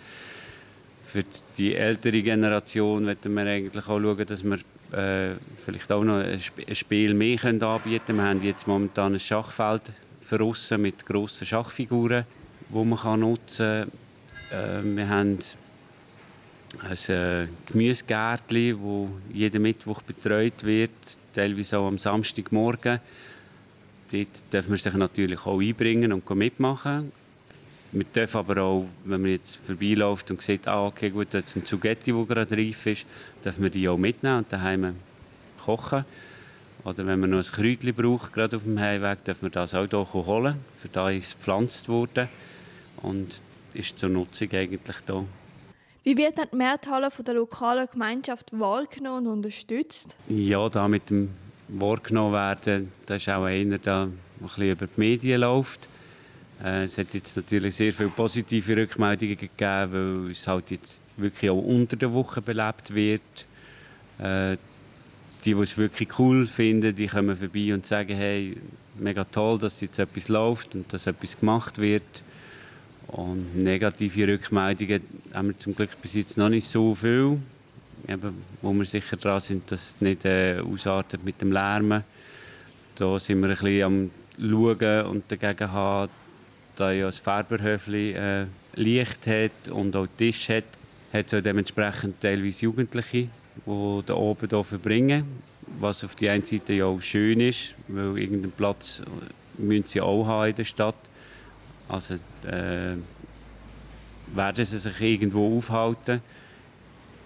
Für 1.05 1.25
die 1.57 1.77
ältere 1.77 2.23
Generation 2.23 3.07
werden 3.07 3.35
wir 3.35 3.47
eigentlich 3.47 3.85
auch 3.85 4.01
schauen, 4.01 4.27
dass 4.27 4.43
wir 4.43 4.59
äh, 4.93 5.37
vielleicht 5.65 5.93
auch 5.93 6.03
noch 6.03 6.19
ein, 6.19 6.41
Spiel 6.75 7.15
mehr 7.15 7.45
anbieten 7.45 8.07
können. 8.07 8.19
Wir 8.19 8.25
haben 8.25 8.43
jetzt 8.43 8.67
momentan 8.67 9.15
ein 9.15 9.21
Schachfeld 9.21 9.83
für 10.21 10.79
mit 10.79 11.07
grossen 11.07 11.47
Schachfiguren, 11.47 12.25
die 12.69 12.85
man 12.85 13.21
nutzen 13.21 13.91
kann. 14.51 14.59
Äh, 14.59 14.97
wir 14.97 15.09
haben 15.09 15.39
ein 16.83 17.15
äh, 17.15 17.47
Gemüsegärtchen, 17.67 18.79
das 18.79 19.37
jeden 19.37 19.63
Mittwoch 19.63 20.03
betreut 20.03 20.65
wird, 20.65 20.91
teilweise 21.33 21.79
auch 21.79 21.89
am 21.89 21.99
Samstagmorgen. 21.99 23.01
Dort 24.13 24.53
dürfen 24.53 24.71
wir 24.71 24.79
sich 24.79 24.95
natürlich 24.95 25.47
auch 25.47 25.61
einbringen 25.61 26.13
und 26.13 26.29
mitmachen. 26.31 27.13
Wir 27.93 28.05
dürfen 28.05 28.39
aber 28.39 28.63
auch, 28.63 28.87
wenn 29.05 29.23
man 29.23 29.31
jetzt 29.31 29.59
vorbeiläuft 29.67 30.31
und 30.31 30.43
sieht, 30.43 30.67
ah, 30.67 30.87
okay, 30.87 31.11
gut, 31.11 31.29
da 31.31 31.39
ist 31.39 31.57
ein 31.57 31.65
Zugetti, 31.65 32.13
der 32.13 32.25
gerade 32.25 32.57
reif 32.57 32.87
ist, 32.87 33.07
dürfen 33.45 33.63
wir 33.63 33.71
die 33.71 33.89
auch 33.89 33.97
mitnehmen 33.97 34.39
und 34.39 34.53
daheim 34.53 34.97
kochen. 35.65 36.05
Oder 36.85 37.07
wenn 37.07 37.21
man 37.21 37.31
noch 37.31 37.39
ein 37.39 37.53
Kräutchen 37.53 37.95
braucht, 37.95 38.33
gerade 38.33 38.57
auf 38.57 38.65
dem 38.65 38.79
Heimweg, 38.79 39.25
dürfen 39.25 39.43
wir 39.43 39.51
das 39.51 39.75
auch 39.75 39.87
hier 39.89 40.27
holen. 40.27 40.57
Für 40.81 40.89
da 40.89 41.11
ist 41.11 41.29
es 41.29 41.33
gepflanzt 41.35 41.89
worden 41.89 42.29
und 43.03 43.41
ist 43.75 43.99
zur 43.99 44.11
Nutzung 44.11 44.51
eigentlich 44.53 44.97
da. 45.07 45.25
Wie 46.05 46.19
wird 46.19 46.37
die 46.37 46.57
Märthalle 46.57 47.11
von 47.11 47.25
der 47.25 47.33
lokalen 47.33 47.89
Gemeinschaft 47.91 48.51
wahrgenommen 48.53 49.27
und 49.27 49.33
unterstützt? 49.39 50.15
Ja, 50.29 50.69
da 50.69 50.87
mit 50.87 51.09
dem 51.09 51.31
wahrgenommen 51.69 52.35
werden, 52.35 52.93
das 53.07 53.23
ist 53.23 53.31
auch 53.31 53.45
einer, 53.45 53.79
der 53.79 54.03
ein 54.03 54.19
bisschen 54.39 54.71
über 54.71 54.87
die 54.87 55.01
Medien 55.01 55.41
läuft. 55.41 55.89
Äh, 56.63 56.85
es 56.85 56.99
hat 56.99 57.15
jetzt 57.15 57.39
natürlich 57.39 57.77
sehr 57.77 57.91
viele 57.91 58.11
positive 58.11 58.77
Rückmeldungen 58.77 59.39
gegeben, 59.39 60.27
weil 60.27 60.31
es 60.33 60.47
halt 60.47 60.71
jetzt 60.73 61.01
wirklich 61.17 61.51
auch 61.51 61.63
unter 61.63 61.97
der 61.97 62.13
Woche 62.13 62.43
belebt 62.43 62.95
wird. 62.95 63.47
Äh, 64.19 64.57
die, 65.43 65.55
die 65.55 65.61
es 65.61 65.79
wirklich 65.79 66.19
cool 66.19 66.47
finden, 66.47 66.95
die 66.95 67.07
kommen 67.07 67.35
vorbei 67.35 67.73
und 67.73 67.87
sagen, 67.87 68.15
hey, 68.15 68.59
mega 68.99 69.25
toll, 69.25 69.59
dass 69.59 69.81
jetzt 69.81 69.99
etwas 69.99 70.29
läuft 70.29 70.75
und 70.75 70.93
dass 70.93 71.07
etwas 71.07 71.39
gemacht 71.39 71.79
wird. 71.79 72.23
Und 73.09 73.57
negative 73.57 74.29
Rückmeldungen 74.29 75.03
haben 75.33 75.49
wir 75.49 75.59
zum 75.59 75.75
Glück 75.75 75.91
bis 76.03 76.15
jetzt 76.15 76.39
noch 76.39 76.49
nicht 76.49 76.67
so 76.67 76.95
viel. 76.95 77.39
Eben, 78.09 78.43
wo 78.61 78.73
wir 78.73 78.85
sicher 78.85 79.17
dran 79.17 79.41
sind, 79.41 79.71
dass 79.71 79.95
es 79.95 80.01
nicht 80.01 80.25
äh, 80.25 80.59
ausartet 80.61 81.25
mit 81.25 81.41
dem 81.41 81.53
Lärmen. 81.53 82.05
Da 82.97 83.19
sind 83.19 83.41
wir 83.41 83.49
ein 83.49 83.55
bisschen 83.55 83.83
am 83.83 84.11
Schauen 84.39 85.07
und 85.07 85.25
dagegen 85.31 85.73
haben, 85.73 86.11
da 86.77 86.93
ja 86.93 87.07
das 87.07 87.19
Färberhöfli 87.19 88.13
äh, 88.13 88.47
Licht 88.75 89.27
hat 89.27 89.69
und 89.71 89.95
auch 89.97 90.09
Tisch 90.19 90.49
hat, 90.49 90.65
hat 91.13 91.33
es 91.33 91.43
dementsprechend 91.43 92.21
teilweise 92.21 92.65
Jugendliche, 92.65 93.29
die 93.67 94.03
da 94.07 94.15
oben 94.15 94.49
hier 94.49 94.65
verbringen. 94.65 95.25
Was 95.79 96.05
auf 96.05 96.15
die 96.15 96.29
einen 96.29 96.45
Seite 96.45 96.73
ja 96.73 96.87
auch 96.87 97.01
schön 97.01 97.41
ist, 97.41 97.75
weil 97.89 98.19
irgendeinen 98.19 98.53
Platz 98.53 99.03
müssen 99.57 99.87
sie 99.87 100.01
auch 100.01 100.27
haben 100.27 100.51
in 100.51 100.57
der 100.57 100.65
Stadt. 100.65 100.97
Also 101.89 102.15
äh, 102.47 102.97
werden 104.35 104.65
sie 104.65 104.79
sich 104.79 105.01
irgendwo 105.01 105.59
aufhalten. 105.59 106.23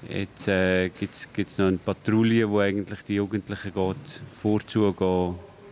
Jetzt 0.08 0.48
äh, 0.48 0.90
gibt 0.90 1.14
es 1.36 1.58
noch 1.58 1.66
eine 1.66 1.78
Patrouille, 1.78 2.48
wo 2.48 2.60
eigentlich 2.60 3.02
die 3.02 3.16
Jugendlichen 3.16 3.72
geht, 3.74 4.22
vorzu 4.40 4.94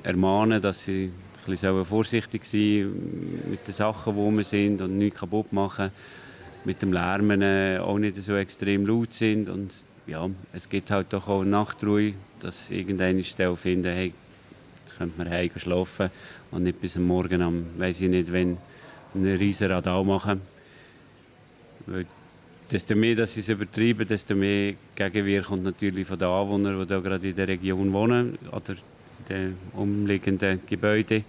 ermahnen, 0.02 0.60
dass 0.60 0.84
sie 0.84 1.10
bisschen 1.46 1.84
vorsichtig 1.84 2.44
sein 2.44 2.92
mit 3.48 3.66
den 3.66 3.74
Sachen, 3.74 4.16
wo 4.16 4.30
wir 4.30 4.44
sind 4.44 4.82
und 4.82 4.98
nichts 4.98 5.20
kaputt 5.20 5.52
machen. 5.52 5.90
Mit 6.64 6.82
dem 6.82 6.92
Lärmen 6.92 7.42
äh, 7.42 7.78
auch 7.78 7.98
nicht 7.98 8.16
so 8.16 8.34
extrem 8.34 8.86
laut 8.86 9.14
sind 9.14 9.48
und 9.48 9.72
ja, 10.06 10.28
es 10.52 10.68
gibt 10.68 10.90
halt 10.90 11.12
doch 11.12 11.28
auch 11.28 11.44
Nachtruhe, 11.44 12.14
dass 12.40 12.70
irgendeine 12.70 13.22
Stelle 13.24 13.56
finden, 13.56 13.92
hey, 13.92 14.12
jetzt 14.82 14.98
könnte 14.98 15.16
man 15.18 15.30
heim 15.30 15.50
schlafen 15.56 16.10
und 16.50 16.64
nicht 16.64 16.80
bis 16.80 16.96
am 16.96 17.04
Morgen 17.04 17.42
am, 17.42 17.66
weiß 17.78 18.00
ich 18.00 18.08
nicht, 18.08 18.32
wenn 18.32 18.56
einen 19.14 19.36
riesen 19.36 19.70
Radau 19.70 20.04
machen. 20.04 20.40
Weil 21.86 22.06
desto 22.70 22.94
mehr 22.94 23.14
dass 23.14 23.34
sie 23.34 23.40
es 23.40 23.48
übertreiben, 23.48 24.06
desto 24.06 24.34
mehr 24.34 24.74
Gegenwehr 24.94 25.42
kommt 25.42 25.64
natürlich 25.64 26.06
von 26.06 26.18
den 26.18 26.28
Anwohnern, 26.28 26.80
die 26.80 26.86
da 26.86 27.00
gerade 27.00 27.28
in 27.28 27.36
der 27.36 27.48
Region 27.48 27.92
wohnen 27.92 28.38
oder 28.50 28.72
in 28.72 29.26
den 29.28 29.56
umliegenden 29.74 30.60
Gebäuden. 30.66 31.24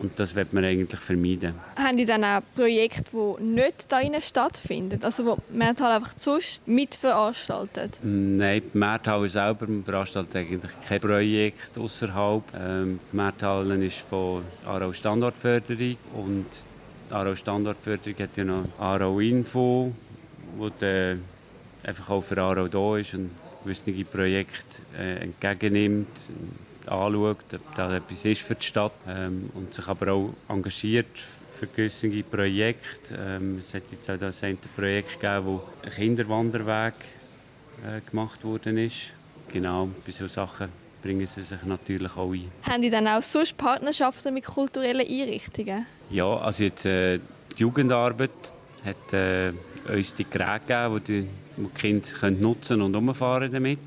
Und 0.00 0.18
das 0.18 0.34
wird 0.34 0.54
man 0.54 0.64
eigentlich 0.64 1.00
vermeiden. 1.00 1.54
Haben 1.76 1.98
die 1.98 2.06
dann 2.06 2.24
auch 2.24 2.40
Projekte, 2.54 3.04
die 3.12 3.44
nicht 3.44 3.86
hier 3.90 4.20
stattfinden? 4.22 4.98
Also 5.04 5.26
wo 5.26 5.36
die 5.50 5.58
Märthalle 5.58 5.96
einfach 5.96 6.14
sonst 6.16 6.66
mitveranstaltet? 6.66 8.00
Nein, 8.02 8.62
die 8.72 8.78
Märthalle 8.78 9.28
selber 9.28 9.66
veranstaltet 9.84 10.34
eigentlich 10.34 10.72
kein 10.88 11.00
Projekt 11.02 11.76
außerhalb. 11.76 12.42
Ähm, 12.58 12.98
die 13.12 13.16
Märthalle 13.16 13.84
ist 13.84 13.98
von 14.08 14.42
Aarau 14.66 14.90
Standortförderung 14.94 15.96
und 16.14 16.46
Aarau 17.10 17.34
Standortförderung 17.34 18.18
hat 18.20 18.36
ja 18.38 18.44
noch 18.44 18.64
Aarau 18.78 19.20
Info, 19.20 19.92
wo 20.56 20.70
der 20.70 21.18
einfach 21.82 22.08
auch 22.08 22.24
für 22.24 22.40
Aarau 22.40 22.68
da 22.68 22.96
ist 22.96 23.12
und 23.12 23.30
gewisse 23.64 24.04
Projekte 24.04 24.80
äh, 24.98 25.24
entgegennimmt 25.24 26.08
anschaut, 26.86 27.38
ob 27.54 27.74
das 27.74 27.92
etwas 27.92 28.24
ist 28.24 28.42
für 28.42 28.54
die 28.54 28.66
Stadt 28.66 28.92
ähm, 29.08 29.50
und 29.54 29.74
sich 29.74 29.86
aber 29.86 30.12
auch 30.12 30.34
engagiert 30.48 31.06
für 31.58 31.66
gewisse 31.66 32.08
Projekte. 32.22 33.14
Ähm, 33.18 33.62
es 33.66 33.74
hat 33.74 33.82
jetzt 33.90 34.08
auch 34.10 34.18
das 34.18 34.42
ein 34.42 34.58
Projekt 34.74 35.20
gegeben, 35.20 35.46
wo 35.46 35.62
ein 35.84 35.90
Kinderwanderweg 35.90 36.94
äh, 37.84 38.00
gemacht 38.08 38.42
worden 38.44 38.78
ist. 38.78 39.12
Genau, 39.52 39.88
bei 40.06 40.12
solchen 40.12 40.32
Sachen 40.32 40.68
bringen 41.02 41.26
sie 41.26 41.42
sich 41.42 41.62
natürlich 41.64 42.16
auch 42.16 42.32
ein. 42.32 42.50
Haben 42.62 42.82
die 42.82 42.90
dann 42.90 43.06
auch 43.08 43.22
sonst 43.22 43.56
Partnerschaften 43.56 44.32
mit 44.32 44.44
kulturellen 44.44 45.06
Einrichtungen? 45.06 45.86
Ja, 46.10 46.36
also 46.38 46.64
jetzt 46.64 46.86
äh, 46.86 47.18
die 47.18 47.62
Jugendarbeit 47.62 48.30
hat 48.84 49.12
äh, 49.12 49.52
uns 49.88 50.14
die 50.14 50.24
Geräte 50.24 50.60
gegeben, 50.66 51.00
die 51.06 51.22
die, 51.22 51.28
die 51.56 51.68
Kinder 51.78 52.08
können 52.20 52.40
nutzen 52.40 52.80
und 52.82 52.94
umfahren 52.94 53.52
damit. 53.52 53.78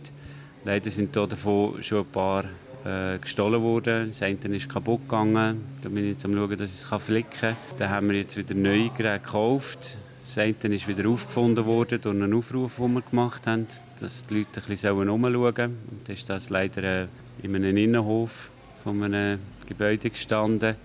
Leider 0.65 0.91
sind 0.91 1.15
davon 1.15 1.81
schon 1.83 1.99
ein 1.99 2.05
paar 2.05 2.45
äh, 2.85 3.17
gestohlen 3.19 3.61
worden. 3.61 4.09
Das 4.09 4.21
eine 4.21 4.55
ist 4.55 4.69
kaputt 4.69 5.01
gegangen. 5.03 5.63
Da 5.81 5.89
bin 5.89 6.03
ich 6.03 6.11
jetzt 6.11 6.25
am 6.25 6.33
schauen, 6.33 6.57
dass 6.57 6.69
ich 6.69 6.83
es 6.83 7.03
flicken 7.03 7.29
kann. 7.39 7.55
Dann 7.77 7.89
haben 7.89 8.09
wir 8.09 8.17
jetzt 8.17 8.35
wieder 8.35 8.53
Geräte 8.53 9.19
gekauft. 9.23 9.97
Das 10.27 10.37
eine 10.37 10.75
ist 10.75 10.87
wieder 10.87 11.07
aufgefunden 11.09 11.65
worden 11.65 12.01
durch 12.01 12.15
einen 12.15 12.33
Aufruf, 12.33 12.77
den 12.77 12.93
wir 12.93 13.01
gemacht 13.01 13.45
haben, 13.45 13.67
dass 13.99 14.25
die 14.25 14.39
Leute 14.39 14.61
ein 14.61 14.67
bisschen 14.67 14.95
herumschauen 14.95 15.55
sollen. 15.55 15.77
Und 15.91 16.09
ist 16.09 16.29
das 16.29 16.49
leider 16.49 16.83
äh, 16.83 17.07
in 17.41 17.55
einem 17.55 17.77
Innenhof 17.77 18.49
von 18.83 19.01
einem 19.03 19.39
Gebäude 19.67 20.09
gestanden. 20.09 20.75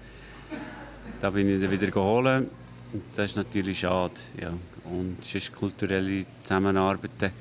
Da 1.21 1.31
bin 1.31 1.49
ich 1.49 1.61
dann 1.61 1.71
wieder 1.71 1.91
geholt. 1.91 2.47
Und 2.93 3.03
das 3.17 3.31
ist 3.31 3.37
natürlich 3.37 3.81
schade. 3.81 4.15
Ja. 4.41 4.53
Und 4.85 5.17
sonst 5.23 5.55
kulturelle 5.55 6.25
Zusammenarbeiten 6.43 7.33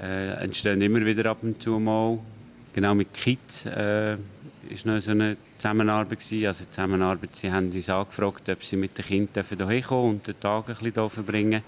äh, 0.00 0.42
entstehen 0.42 0.80
immer 0.82 1.04
wieder 1.04 1.30
ab 1.30 1.38
und 1.42 1.62
zu 1.62 1.78
mal 1.78 2.18
genau 2.72 2.94
mit 2.94 3.12
Kids 3.12 3.66
äh, 3.66 4.16
ist 4.68 4.86
noch 4.86 5.00
so 5.00 5.12
eine 5.12 5.36
Zusammenarbeit 5.58 6.20
gewesen. 6.20 6.46
Also 6.46 6.64
Zusammenarbeit, 6.64 7.34
sie 7.34 7.50
haben 7.50 7.70
uns 7.70 7.88
angefragt, 7.88 8.48
ob 8.48 8.64
sie 8.64 8.76
mit 8.76 8.96
den 8.96 9.04
Kindern 9.04 9.44
hierher 9.48 9.82
kommen 9.82 10.10
und 10.10 10.26
den 10.26 10.38
Tag 10.40 10.68
ein 10.68 10.74
bisschen 10.74 10.92
hier 10.94 11.10
verbringen. 11.10 11.62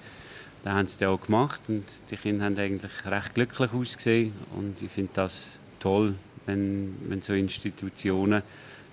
Das 0.63 0.73
haben 0.73 0.87
sie 0.87 0.99
dann 0.99 1.09
auch 1.09 1.21
gemacht 1.21 1.61
und 1.69 1.85
die 2.11 2.17
Kinder 2.17 2.45
haben 2.45 2.57
eigentlich 2.57 2.93
recht 3.05 3.35
glücklich 3.35 3.73
ausgesehen 3.73 4.33
und 4.57 4.81
ich 4.81 4.91
finde 4.91 5.11
das 5.15 5.59
toll, 5.81 6.15
wenn, 6.47 6.97
wenn 7.09 7.21
so 7.21 7.33
Institutionen 7.33 8.43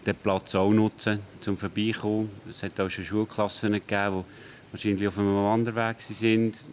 den 0.05 0.15
Platz 0.15 0.55
auch 0.55 0.71
nutzen, 0.71 1.19
zum 1.41 1.57
vorbeikommen. 1.57 2.31
Es 2.49 2.63
hat 2.63 2.79
auch 2.79 2.89
schon 2.89 3.05
Schulklassen 3.05 3.73
gegeben, 3.73 4.23
die 4.23 4.73
wahrscheinlich 4.73 5.07
auf 5.07 5.19
einem 5.19 5.35
Wanderweg 5.35 6.01
sind, 6.01 6.65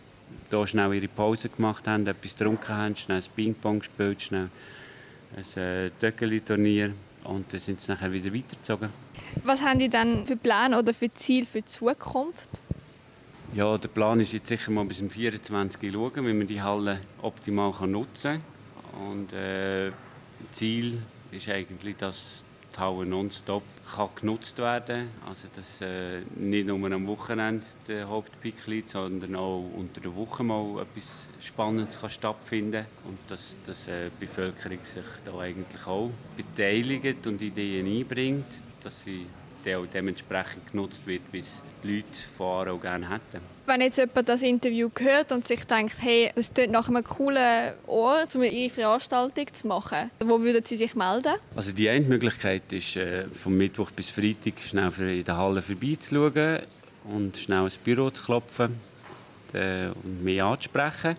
hier 0.48 0.66
schnell 0.66 0.94
ihre 0.94 1.08
Pause 1.08 1.50
gemacht 1.50 1.86
haben, 1.86 2.06
etwas 2.06 2.36
getrunken 2.36 2.74
haben, 2.74 2.96
schnell 2.96 3.22
Ping-Pong 3.34 3.80
gespielt, 3.80 4.22
schnell 4.22 4.48
ein 5.36 5.90
Töckeli-Turnier 6.00 6.92
und 7.24 7.52
dann 7.52 7.60
sind 7.60 7.80
sie 7.80 7.92
nachher 7.92 8.12
wieder 8.12 8.32
weitergezogen. 8.32 8.90
Was 9.44 9.62
haben 9.62 9.78
die 9.78 9.88
dann 9.88 10.26
für 10.26 10.36
Pläne 10.36 10.78
oder 10.78 10.94
für 10.94 11.12
Ziele 11.12 11.46
für 11.46 11.60
die 11.60 11.66
Zukunft? 11.66 12.48
Ja, 13.54 13.76
der 13.78 13.88
Plan 13.88 14.20
ist 14.20 14.32
jetzt 14.32 14.48
sicher 14.48 14.70
mal 14.70 14.84
bis 14.84 14.98
zum 14.98 15.08
24 15.08 15.92
schauen, 15.92 16.26
wie 16.26 16.32
man 16.32 16.46
die 16.46 16.60
Halle 16.60 17.00
optimal 17.22 17.72
nutzen 17.86 18.42
kann. 18.92 19.08
Und 19.08 19.32
äh, 19.32 19.92
Ziel 20.50 20.98
ist 21.30 21.48
eigentlich, 21.48 21.96
dass 21.96 22.42
Halle 22.78 23.06
nonstop 23.06 23.62
kann 23.94 24.08
genutzt 24.16 24.58
werden. 24.58 25.10
Also 25.26 25.48
dass 25.54 25.80
äh, 25.80 26.20
nicht 26.34 26.66
nur 26.66 26.90
am 26.90 27.06
Wochenende 27.06 27.64
der 27.86 28.08
Hauptpick 28.08 28.66
liegt, 28.66 28.90
sondern 28.90 29.36
auch 29.36 29.64
unter 29.76 30.00
der 30.00 30.14
Woche 30.14 30.42
mal 30.42 30.82
etwas 30.82 31.26
Spannendes 31.40 32.00
kann 32.00 32.10
stattfinden. 32.10 32.86
Und 33.04 33.18
dass, 33.28 33.56
dass 33.66 33.86
äh, 33.88 34.10
die 34.10 34.26
Bevölkerung 34.26 34.78
sich 34.84 35.04
da 35.24 35.38
eigentlich 35.38 35.86
auch 35.86 36.10
beteiligt 36.36 37.26
und 37.26 37.40
Ideen 37.42 37.86
einbringt, 37.86 38.46
dass 38.82 39.04
sie 39.04 39.26
der 39.66 39.80
auch 39.80 39.86
dementsprechend 39.92 40.70
genutzt 40.70 41.06
wird, 41.06 41.22
wie 41.32 41.40
es 41.40 41.60
die 41.82 41.96
Leute 41.96 42.06
von 42.38 42.46
Aarau 42.46 42.78
gerne 42.78 43.10
hätten. 43.10 43.42
Wenn 43.66 43.80
jetzt 43.80 43.98
jemand 43.98 44.28
das 44.28 44.42
Interview 44.42 44.88
hört 44.96 45.32
und 45.32 45.46
sich 45.46 45.64
denkt, 45.64 45.96
hey, 46.00 46.30
das 46.36 46.54
klingt 46.54 46.70
nach 46.70 46.88
einem 46.88 47.02
coolen 47.02 47.74
Ort, 47.88 48.36
um 48.36 48.44
ihre 48.44 48.70
Veranstaltung 48.70 49.52
zu 49.52 49.66
machen, 49.66 50.10
wo 50.20 50.40
würden 50.40 50.64
Sie 50.64 50.76
sich 50.76 50.94
melden? 50.94 51.34
Also 51.56 51.72
die 51.72 51.88
eine 51.88 52.06
Möglichkeit 52.06 52.72
ist, 52.72 52.96
äh, 52.96 53.24
vom 53.24 53.56
Mittwoch 53.56 53.90
bis 53.90 54.08
Freitag 54.08 54.60
schnell 54.60 55.18
in 55.18 55.24
der 55.24 55.36
Halle 55.36 55.60
vorbeizuschauen 55.60 56.60
und 57.04 57.36
schnell 57.36 57.64
ins 57.64 57.76
Büro 57.76 58.08
zu 58.10 58.22
klopfen 58.22 58.76
äh, 59.52 59.88
und 59.88 60.22
mich 60.22 60.40
anzusprechen. 60.40 61.16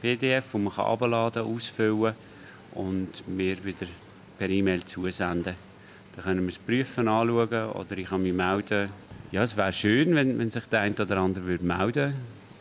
PDF, 0.00 0.44
das 0.52 0.60
man 0.60 0.74
herunterladen 0.74 1.44
kann, 1.44 1.54
ausfüllen 1.54 2.14
und 2.74 3.28
mir 3.28 3.62
wieder 3.64 3.86
per 4.38 4.48
E-Mail 4.48 4.84
zusenden. 4.84 5.54
Dann 6.14 6.24
können 6.24 6.42
wir 6.42 6.48
es 6.48 6.58
prüfen, 6.58 7.08
anschauen 7.08 7.70
oder 7.70 7.98
ich 7.98 8.08
kann 8.08 8.22
mich 8.22 8.32
melden. 8.32 8.88
Ja, 9.30 9.42
es 9.42 9.54
wäre 9.56 9.72
schön, 9.72 10.14
wenn, 10.14 10.38
wenn 10.38 10.50
sich 10.50 10.64
der 10.66 10.80
eine 10.80 10.94
oder 10.94 11.18
andere 11.18 11.46
würde 11.46 11.64
melden 11.64 11.94
würde 11.94 12.14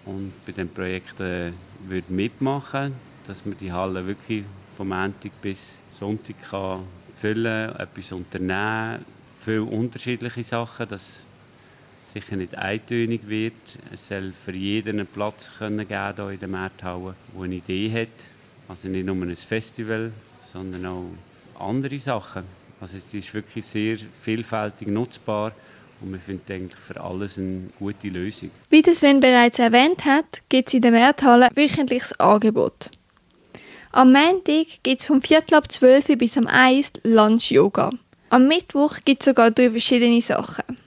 und 0.07 0.33
bei 0.45 0.53
dem 0.53 0.69
Projekt 0.69 1.19
äh, 1.19 1.51
würde 1.85 2.11
mitmachen, 2.11 2.93
dass 3.27 3.45
man 3.45 3.57
die 3.59 3.71
Halle 3.71 4.07
wirklich 4.07 4.45
vom 4.75 4.89
Montag 4.89 5.31
bis 5.41 5.79
Sonntag 5.99 6.35
kann 6.49 6.83
füllen, 7.19 7.75
etwas 7.75 8.11
unternehmen, 8.11 9.03
viele 9.43 9.63
unterschiedliche 9.63 10.43
Sachen, 10.43 10.87
dass 10.87 11.23
sicher 12.13 12.35
nicht 12.35 12.55
eintönig 12.55 13.27
wird. 13.27 13.53
Es 13.91 14.07
soll 14.07 14.33
für 14.45 14.53
jeden 14.53 14.99
einen 14.99 15.07
Platz 15.07 15.51
können 15.57 15.87
geben 15.87 16.13
hier 16.15 16.29
in 16.29 16.39
der 16.39 16.47
Markthalle, 16.47 17.15
der 17.33 17.43
eine 17.43 17.55
Idee 17.55 18.01
hat. 18.01 18.29
Also 18.67 18.87
nicht 18.87 19.05
nur 19.05 19.15
ein 19.15 19.35
Festival, 19.35 20.11
sondern 20.51 20.85
auch 20.85 21.05
andere 21.59 21.99
Sachen. 21.99 22.43
Also 22.79 22.97
es 22.97 23.13
ist 23.13 23.33
wirklich 23.33 23.65
sehr 23.65 23.97
vielfältig 24.21 24.87
nutzbar 24.87 25.53
und 26.01 26.11
wir 26.11 26.19
finden 26.19 26.51
eigentlich 26.51 26.79
für 26.79 26.99
alles 27.01 27.37
eine 27.37 27.69
gute 27.79 28.09
Lösung. 28.09 28.51
Wie 28.69 28.81
das 28.81 28.99
Sven 28.99 29.19
bereits 29.19 29.59
erwähnt 29.59 30.05
hat, 30.05 30.41
gibt 30.49 30.69
es 30.69 30.73
in 30.73 30.81
der 30.81 30.91
Markthalle 30.91 31.49
wöchentliches 31.55 32.19
Angebot. 32.19 32.91
Am 33.91 34.11
Montag 34.11 34.67
gibt 34.83 34.99
es 34.99 35.07
vom 35.07 35.21
Viertel 35.21 35.55
ab 35.55 35.71
12 35.71 36.09
Uhr 36.09 36.15
bis 36.17 36.37
am 36.37 36.47
1 36.47 36.91
Lunch-Yoga. 37.03 37.89
Am 38.29 38.47
Mittwoch 38.47 38.97
gibt 39.05 39.21
es 39.21 39.25
sogar 39.25 39.51
drei 39.51 39.71
verschiedene 39.71 40.21
Sachen. 40.21 40.77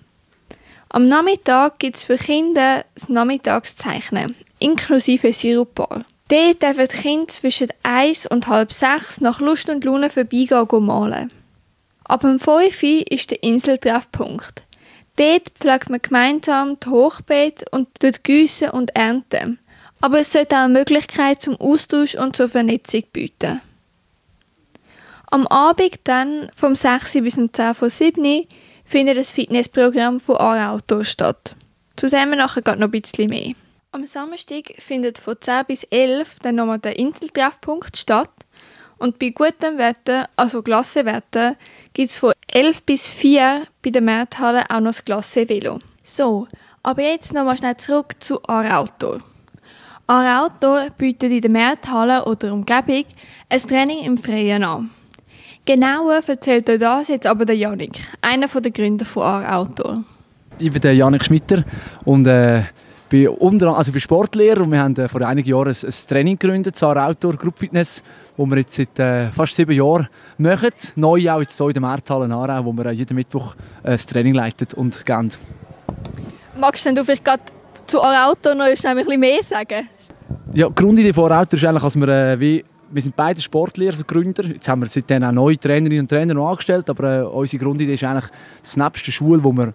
Am 0.91 1.07
Nachmittag 1.07 1.79
gibt 1.79 1.97
es 1.97 2.05
für 2.05 2.17
Kinder 2.17 2.85
das 2.95 3.09
Nachmittagszeichnen, 3.09 4.37
inklusive 4.59 5.33
Sirupbar. 5.33 6.05
Dort 6.29 6.63
dürfen 6.63 6.89
die 6.93 6.97
Kinder 6.97 7.29
zwischen 7.29 7.69
1 7.83 8.27
und 8.27 8.47
halb 8.47 8.73
6 8.73 9.21
nach 9.21 9.41
Lust 9.41 9.69
und 9.69 9.85
Laune 9.85 10.11
vorbeigehen 10.11 10.63
und 10.63 10.87
malen. 10.87 11.33
Ab 12.05 12.21
dem 12.21 12.39
5 12.39 12.83
Uhr 12.83 13.11
ist 13.11 13.31
der 13.31 13.43
Inseltreffpunkt. 13.43 14.63
Dort 15.17 15.51
pflegt 15.51 15.91
man 15.91 16.03
gemeinsam 16.03 16.79
die 16.81 16.89
Hochbeete 16.89 17.67
und 17.71 17.89
gießen 18.23 18.71
und 18.71 18.95
ernten. 18.97 19.59
Aber 20.01 20.21
es 20.21 20.33
sollte 20.33 20.57
auch 20.57 20.65
eine 20.65 20.73
Möglichkeit 20.73 21.43
zum 21.43 21.57
Austausch 21.57 22.15
und 22.15 22.37
zur 22.37 22.49
Vernetzung 22.49 23.03
bieten. 23.13 23.61
Am 25.31 25.47
Abend 25.47 26.01
dann, 26.05 26.51
vom 26.57 26.75
6 26.75 27.13
bis 27.23 27.35
zum 27.35 27.53
10 27.53 27.75
vor 27.75 27.91
7 27.91 28.47
findet 28.85 29.17
das 29.17 29.31
Fitnessprogramm 29.31 30.19
von 30.19 30.39
Arautor 30.39 31.05
statt. 31.05 31.55
Zu 31.97 32.09
dem 32.09 32.31
nachher 32.31 32.63
geht 32.63 32.79
noch 32.79 32.89
ein 32.89 32.91
bisschen 32.91 33.29
mehr. 33.29 33.53
Am 33.93 34.07
Samstag 34.07 34.73
findet 34.79 35.19
von 35.19 35.37
10 35.41 35.67
bis 35.67 35.85
11 35.85 36.39
dann 36.41 36.57
nochmal 36.57 36.79
der 36.79 36.99
Inseltreffpunkt 36.99 37.97
statt. 37.97 38.31
Und 39.01 39.19
bei 39.19 39.31
gutem 39.31 39.79
Wetter, 39.79 40.29
also 40.37 40.61
Klassewetter, 40.61 41.57
gibt 41.95 42.11
es 42.11 42.19
von 42.19 42.33
11 42.49 42.83
bis 42.83 43.07
4 43.07 43.63
bei 43.83 43.89
der 43.89 44.03
Markthalle 44.03 44.65
auch 44.69 44.81
noch 44.81 44.91
das 44.91 45.05
Klasse-Velo. 45.07 45.79
So, 46.05 46.47
aber 46.83 47.03
jetzt 47.03 47.33
nochmal 47.33 47.57
schnell 47.57 47.79
zurück 47.79 48.15
zu 48.21 48.43
Arautor. 48.47 49.21
Arautor 50.07 50.89
bietet 50.99 51.33
in 51.33 51.41
der 51.41 51.51
Markthalle 51.51 52.27
oder 52.27 52.53
Umgebung 52.53 53.07
ein 53.49 53.61
Training 53.61 54.05
im 54.05 54.19
Freien 54.19 54.65
an. 54.65 54.91
Genauer 55.65 56.21
erzählt 56.27 56.69
euch 56.69 56.79
das 56.79 57.09
jetzt 57.09 57.27
aber 57.27 57.47
der 57.47 57.57
Janik, 57.57 58.01
einer 58.21 58.49
der 58.49 58.71
Gründer 58.71 59.07
von 59.07 59.23
Arautor. 59.23 60.05
Ich 60.59 60.71
bin 60.71 60.83
der 60.83 60.95
Janik 60.95 61.25
Schmitter 61.25 61.65
und 62.05 62.27
äh, 62.27 62.65
bin, 63.09 63.29
unter, 63.29 63.77
also 63.77 63.93
bin 63.93 64.01
Sportlehrer 64.01 64.63
und 64.63 64.73
wir 64.73 64.79
haben 64.79 64.97
äh, 64.97 65.09
vor 65.09 65.21
einigen 65.23 65.49
Jahren 65.49 65.69
ein, 65.69 65.77
ein 65.85 65.95
Training 66.09 66.39
gegründet, 66.39 66.77
Zar 66.77 66.97
Outdoor 66.97 67.37
Group 67.37 67.59
Fitness, 67.59 68.03
wo 68.41 68.47
wir 68.47 68.57
jetzt 68.57 68.73
seit 68.73 68.99
äh, 68.99 69.31
fast 69.33 69.55
sieben 69.55 69.73
Jahren 69.73 70.09
machen. 70.39 70.71
Neu 70.97 71.31
auch 71.31 71.41
jetzt 71.41 71.55
so 71.55 71.69
in 71.69 71.75
der 71.75 71.83
Markthalle 71.83 72.35
Aarau, 72.35 72.65
wo 72.65 72.73
wir 72.73 72.87
äh, 72.87 72.93
jeden 72.93 73.15
Mittwoch 73.15 73.55
äh, 73.83 73.91
das 73.91 74.07
Training 74.07 74.33
leiten 74.33 74.67
und 74.77 75.05
geben. 75.05 75.31
Magst 76.59 76.87
du 76.87 77.05
vielleicht 77.05 77.23
gerade 77.23 77.43
zu 77.85 78.01
Arautor 78.03 78.55
noch 78.55 78.65
ein 78.65 78.73
bisschen 78.73 79.21
mehr 79.21 79.43
sagen? 79.43 79.91
Ja, 80.55 80.69
die 80.71 80.75
Grundidee 80.75 81.13
von 81.13 81.31
Arautor 81.31 81.59
ist 81.59 81.65
eigentlich, 81.67 81.83
dass 81.83 81.97
wir 81.97 82.09
äh, 82.09 82.41
wie 82.41 82.65
wir 82.93 83.03
sind 83.03 83.15
beide 83.15 83.41
Sportlehrer, 83.43 83.93
also 83.93 84.05
Gründer. 84.05 84.45
Jetzt 84.47 84.69
haben 84.69 84.81
wir 84.81 84.89
seitdem 84.89 85.23
auch 85.23 85.33
neue 85.33 85.59
Trainerinnen 85.59 86.01
und 86.01 86.09
Trainer 86.09 86.33
noch 86.33 86.49
angestellt, 86.49 86.89
aber 86.89 87.21
äh, 87.21 87.23
unsere 87.23 87.63
Grundidee 87.63 87.93
ist 87.93 88.05
eigentlich 88.05 88.33
das 88.63 88.79
nebste 88.79 89.13
Schule, 89.13 89.45
wo 89.45 89.53
wir 89.53 89.75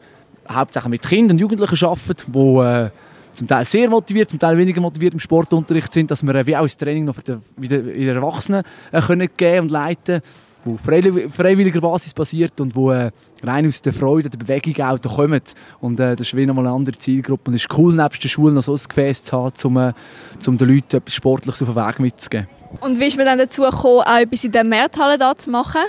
hauptsächlich 0.49 0.89
mit 0.89 1.01
Kindern 1.03 1.35
und 1.35 1.39
Jugendlichen 1.39 1.85
arbeiten, 1.85 2.23
wo 2.27 2.63
äh, 2.63 2.89
zum 3.35 3.47
Teil 3.47 3.65
sehr 3.65 3.89
motiviert, 3.89 4.29
zum 4.29 4.39
Teil 4.39 4.57
weniger 4.57 4.81
motiviert 4.81 5.13
im 5.13 5.19
Sportunterricht 5.19 5.91
sind, 5.91 6.11
dass 6.11 6.23
wir 6.23 6.35
äh, 6.35 6.45
wie 6.45 6.55
auch 6.55 6.63
das 6.63 6.77
Training 6.77 7.05
noch 7.05 7.15
für 7.15 7.23
die, 7.23 7.37
wieder 7.57 7.77
in 7.77 8.07
den 8.07 8.15
Erwachsenen 8.15 8.63
äh, 8.91 9.01
können 9.01 9.29
geben 9.37 9.61
und 9.61 9.71
leiten 9.71 10.21
wo 10.65 10.77
freiwilliger 10.77 11.79
Basis 11.79 12.13
passiert 12.13 12.59
und 12.59 12.75
wo 12.75 12.91
äh, 12.91 13.11
rein 13.43 13.67
aus 13.67 13.81
der 13.81 13.93
Freude, 13.93 14.29
der 14.29 14.37
Bewegung 14.39 14.83
auch 14.83 14.97
da 14.97 15.09
kommen. 15.09 15.41
Und 15.79 15.99
äh, 15.99 16.15
das 16.15 16.27
ist 16.27 16.35
wie 16.35 16.45
nochmal 16.45 16.65
eine 16.65 16.75
andere 16.75 16.97
Zielgruppe. 16.97 17.51
Und 17.51 17.55
es 17.55 17.61
ist 17.61 17.77
cool, 17.77 17.93
nebst 17.93 18.23
der 18.23 18.29
Schule 18.29 18.53
noch 18.53 18.63
so 18.63 18.73
ein 18.73 18.79
Gefäß 18.87 19.25
zu 19.25 19.37
haben, 19.37 19.53
um, 19.63 19.77
äh, 19.77 19.93
um 20.47 20.57
den 20.57 20.67
Leuten 20.67 20.97
etwas 20.97 21.13
Sportliches 21.13 21.61
auf 21.61 21.73
den 21.73 21.75
Weg 21.75 21.99
mitzugeben. 21.99 22.47
Und 22.81 22.99
wie 22.99 23.05
ist 23.05 23.15
man 23.15 23.27
dann 23.27 23.37
dazu 23.37 23.61
gekommen, 23.61 24.01
auch 24.01 24.17
etwas 24.17 24.43
in 24.43 24.51
der 24.51 24.63
Märthalle 24.63 25.17
da 25.17 25.37
zu 25.37 25.51
machen? 25.51 25.81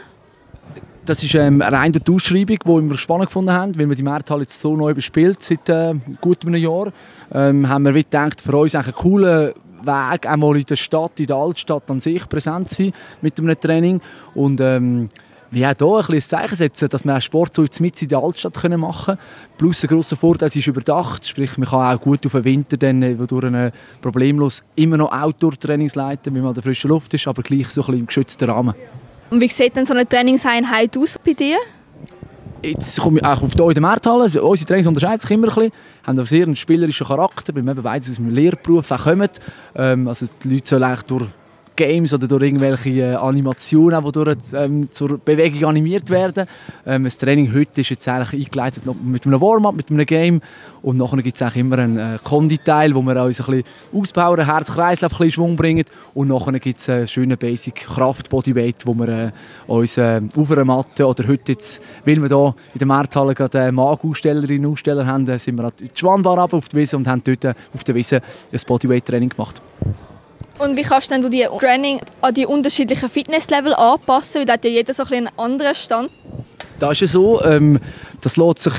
Das 1.06 1.22
ist 1.22 1.36
ähm, 1.36 1.62
rein 1.62 1.92
die 1.92 2.00
Ausschreibung, 2.12 2.58
die 2.64 2.90
wir 2.90 2.98
spannend 2.98 3.28
gefunden 3.28 3.52
haben, 3.52 3.78
weil 3.78 3.88
wir 3.88 3.94
die 3.94 4.02
Märthalle 4.02 4.42
jetzt 4.42 4.60
so 4.60 4.76
neu 4.76 4.92
bespielt 4.92 5.40
seit 5.40 5.68
äh, 5.68 5.94
gut 6.20 6.44
einem 6.44 6.60
Jahr. 6.60 6.92
Ähm, 7.32 7.68
haben 7.68 7.84
wir 7.84 7.92
gedacht, 7.92 8.40
für 8.40 8.56
uns 8.56 8.74
eigentlich 8.74 8.88
ein 8.88 9.00
cooler 9.00 9.54
Weg, 9.82 10.26
einmal 10.26 10.56
in 10.56 10.64
der 10.64 10.74
Stadt, 10.74 11.12
in 11.20 11.26
der 11.26 11.36
Altstadt 11.36 11.88
an 11.92 12.00
sich 12.00 12.28
präsent 12.28 12.70
sein 12.70 12.92
mit 13.22 13.38
einem 13.38 13.58
Training. 13.58 14.00
Und 14.34 14.60
ähm, 14.60 15.08
wie 15.52 15.64
auch 15.64 15.76
hier 15.76 16.08
ein, 16.08 16.14
ein 16.16 16.20
Zeichen 16.20 16.56
setzen, 16.56 16.88
dass 16.88 17.04
wir 17.04 17.16
auch 17.16 17.20
Sport 17.20 17.54
so 17.54 17.64
mit 17.78 18.02
in 18.02 18.08
der 18.08 18.18
Altstadt 18.18 18.68
machen 18.76 19.14
können. 19.14 19.18
Plus 19.56 19.84
ein 19.84 19.88
grosser 19.88 20.16
Vorteil, 20.16 20.48
es 20.48 20.56
ist 20.56 20.66
überdacht, 20.66 21.24
sprich 21.24 21.56
man 21.56 21.68
kann 21.68 21.96
auch 21.96 22.00
gut 22.00 22.26
auf 22.26 22.32
den 22.32 22.42
Winter 22.42 22.76
dann, 22.76 23.04
äh, 23.04 23.16
wodurch 23.16 23.72
problemlos 24.02 24.64
immer 24.74 24.96
noch 24.96 25.12
Outdoor-Trainings 25.12 25.94
leiten, 25.94 26.34
wenn 26.34 26.42
man 26.42 26.48
an 26.48 26.54
der 26.54 26.64
frischen 26.64 26.90
Luft 26.90 27.14
ist, 27.14 27.28
aber 27.28 27.44
gleich 27.44 27.68
so 27.68 27.82
ein 27.82 27.86
bisschen 27.86 28.00
im 28.00 28.06
geschützten 28.06 28.50
Rahmen. 28.50 28.74
Und 29.30 29.40
wie 29.40 29.48
sieht 29.48 29.76
denn 29.76 29.86
so 29.86 29.94
eine 29.94 30.08
Trainingseinheit 30.08 30.96
aus 30.96 31.18
bei 31.24 31.32
dir? 31.32 31.58
Jetzt 32.62 33.00
komme 33.00 33.20
ich 33.20 33.24
auf 33.24 33.54
die 33.54 33.62
in 33.62 33.74
der 33.74 33.80
Markthalle. 33.80 34.22
Also 34.22 34.42
unsere 34.46 34.66
Trainings 34.66 34.86
unterscheiden 34.86 35.18
sich 35.18 35.30
immer 35.30 35.48
ein 35.48 35.54
bisschen, 35.54 35.72
haben 36.04 36.18
einen 36.18 36.26
sehr 36.26 36.56
spielerischen 36.56 37.06
Charakter, 37.06 37.54
weil 37.54 37.62
wir 37.64 37.74
beide 37.74 38.08
aus 38.08 38.16
dem 38.16 38.30
Lehrberuf 38.30 38.88
kommen. 38.88 39.28
Ähm, 39.74 40.08
also 40.08 40.26
die 40.42 40.54
Leute 40.54 40.66
sollen 40.66 40.82
eigentlich 40.82 41.02
durch 41.02 41.26
Games 41.76 42.12
oder 42.12 42.26
durch 42.26 42.42
irgendwelche 42.42 42.90
äh, 42.90 43.14
Animationen, 43.14 44.04
die 44.04 44.12
durch, 44.12 44.36
ähm, 44.54 44.90
zur 44.90 45.18
Bewegung 45.18 45.68
animiert 45.68 46.10
werden. 46.10 46.46
Ähm, 46.84 47.04
das 47.04 47.18
Training 47.18 47.52
heute 47.54 47.82
ist 47.82 47.90
jetzt 47.90 48.08
eigentlich 48.08 48.46
eingeleitet 48.46 48.82
mit 49.04 49.26
einem 49.26 49.40
Warm-up, 49.40 49.76
mit 49.76 49.90
einem 49.90 50.06
Game 50.06 50.40
und 50.82 50.96
nachher 50.96 51.20
gibt 51.22 51.40
es 51.40 51.56
immer 51.56 51.78
einen 51.78 51.98
äh, 51.98 52.18
Kondi-Teil, 52.22 52.94
wo 52.94 53.02
wir 53.02 53.22
uns 53.22 53.40
ein 53.40 53.46
bisschen 53.46 53.64
ausbauen, 53.92 54.44
Herz-Kreislauf 54.44 55.12
ein 55.12 55.18
bisschen 55.18 55.32
Schwung 55.32 55.56
bringen 55.56 55.84
und 56.14 56.28
nachher 56.28 56.58
gibt 56.58 56.78
es 56.78 56.88
einen 56.88 57.06
schönen 57.08 57.36
Basic-Kraft-Bodyweight, 57.36 58.86
wo 58.86 58.94
wir 58.94 59.08
äh, 59.08 59.30
uns 59.66 59.98
äh, 59.98 60.20
auf 60.36 60.50
einer 60.50 60.64
Matte 60.64 61.06
oder 61.06 61.26
heute 61.26 61.52
jetzt, 61.52 61.82
weil 62.04 62.22
wir 62.22 62.28
hier 62.28 62.54
in 62.74 62.78
der 62.78 62.86
Markthalle 62.86 63.34
gerade 63.34 63.58
äh, 63.58 63.72
Mag-Ausstellerinnen 63.72 64.66
und 64.66 64.72
Aussteller 64.72 65.06
haben, 65.06 65.28
äh, 65.28 65.38
sind 65.38 65.56
wir 65.56 65.72
in 65.80 65.90
die 65.92 65.98
Schwannbar 65.98 66.52
auf 66.52 66.68
die 66.68 66.76
Wiese 66.76 66.96
und 66.96 67.06
haben 67.06 67.22
dort 67.24 67.44
äh, 67.44 67.54
auf 67.74 67.84
der 67.84 67.94
Wiese 67.94 68.22
ein 68.52 68.60
Bodyweight-Training 68.66 69.30
gemacht. 69.30 69.60
Und 70.58 70.76
wie 70.76 70.82
kannst 70.82 71.10
du 71.10 71.28
die 71.28 71.46
Training 71.60 72.00
an 72.22 72.34
die 72.34 72.46
unterschiedlichen 72.46 73.08
Fitnesslevel 73.08 73.74
anpassen? 73.74 74.40
Weil 74.40 74.46
da 74.46 74.54
hat 74.54 74.64
ja 74.64 74.70
jeder 74.70 74.94
so 74.94 75.04
ein 75.04 75.26
einen 75.26 75.28
anderen 75.36 75.74
Stand. 75.74 76.10
Da 76.78 76.92
ist 76.92 77.02
es 77.02 77.12
so, 77.12 77.42
ähm, 77.42 77.78
das 78.20 78.36
lässt 78.36 78.60
sich 78.60 78.74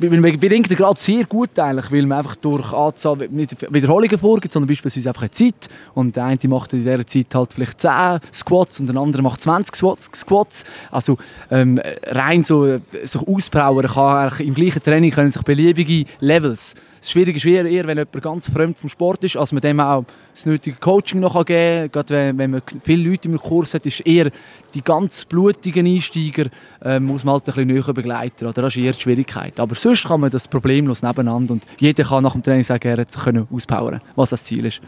bedingt 0.00 0.68
gerade 0.68 0.98
sehr 0.98 1.24
gut 1.24 1.58
eigentlich, 1.58 1.92
weil 1.92 2.06
man 2.06 2.18
einfach 2.18 2.36
durch 2.36 2.72
Anzahl 2.72 3.16
nicht 3.28 3.72
Wiederholungen 3.72 4.18
vorgibt, 4.18 4.52
sondern 4.52 4.68
beispielsweise 4.68 5.10
einfach 5.10 5.22
eine 5.22 5.30
Zeit 5.30 5.68
und 5.94 6.16
der 6.16 6.24
eine 6.24 6.38
macht 6.44 6.72
in 6.72 6.84
dieser 6.84 7.06
Zeit 7.06 7.34
halt 7.34 7.52
vielleicht 7.52 7.80
10 7.80 7.90
Squats 8.32 8.80
und 8.80 8.88
der 8.88 8.96
andere 8.96 9.22
macht 9.22 9.42
20 9.42 9.76
Squats. 10.14 10.64
Also 10.90 11.18
ähm, 11.50 11.80
rein 12.04 12.44
so 12.44 12.66
äh, 12.66 12.80
sich 13.04 13.20
auspowern 13.20 13.86
kann 13.86 14.40
im 14.40 14.54
gleichen 14.54 14.82
Training 14.82 15.10
können 15.10 15.30
sich 15.30 15.42
beliebige 15.42 16.06
Levels 16.20 16.74
das 17.00 17.10
Schwierige 17.10 17.38
ist 17.38 17.46
eher, 17.46 17.86
wenn 17.86 17.96
jemand 17.96 18.22
ganz 18.22 18.50
fremd 18.50 18.78
vom 18.78 18.90
Sport 18.90 19.24
ist, 19.24 19.36
als 19.36 19.52
man 19.52 19.62
dem 19.62 19.80
auch 19.80 20.04
das 20.34 20.44
nötige 20.44 20.76
Coaching 20.76 21.20
noch 21.20 21.34
geben 21.46 21.90
kann. 21.90 21.92
Gerade 21.92 22.14
wenn, 22.14 22.38
wenn 22.38 22.50
man 22.50 22.62
viele 22.82 23.08
Leute 23.08 23.28
im 23.28 23.38
Kurs 23.38 23.72
hat, 23.72 23.86
ist 23.86 24.00
eher 24.00 24.30
die 24.74 24.82
ganz 24.82 25.24
blutigen 25.24 25.86
Einsteiger 25.86 26.50
äh, 26.84 27.00
muss 27.00 27.24
man 27.24 27.34
halt 27.34 27.44
ein 27.48 27.54
bisschen 27.54 27.66
näher 27.68 27.94
begleiten. 27.94 28.46
Oder? 28.46 28.62
Das 28.62 28.76
ist 28.76 28.82
eher 28.82 28.92
die 28.92 29.00
Schwierigkeit. 29.00 29.58
Aber 29.58 29.74
sonst 29.76 30.06
kann 30.06 30.20
man 30.20 30.30
das 30.30 30.46
problemlos 30.46 31.02
nebeneinander 31.02 31.54
und 31.54 31.64
jeder 31.78 32.04
kann 32.04 32.22
nach 32.22 32.32
dem 32.32 32.42
Training 32.42 32.64
sagen, 32.64 32.86
er 32.86 32.98
hat 32.98 33.10
sich 33.10 33.22
auspowern 33.50 34.00
was 34.14 34.30
das 34.30 34.44
Ziel 34.44 34.66
ist. 34.66 34.82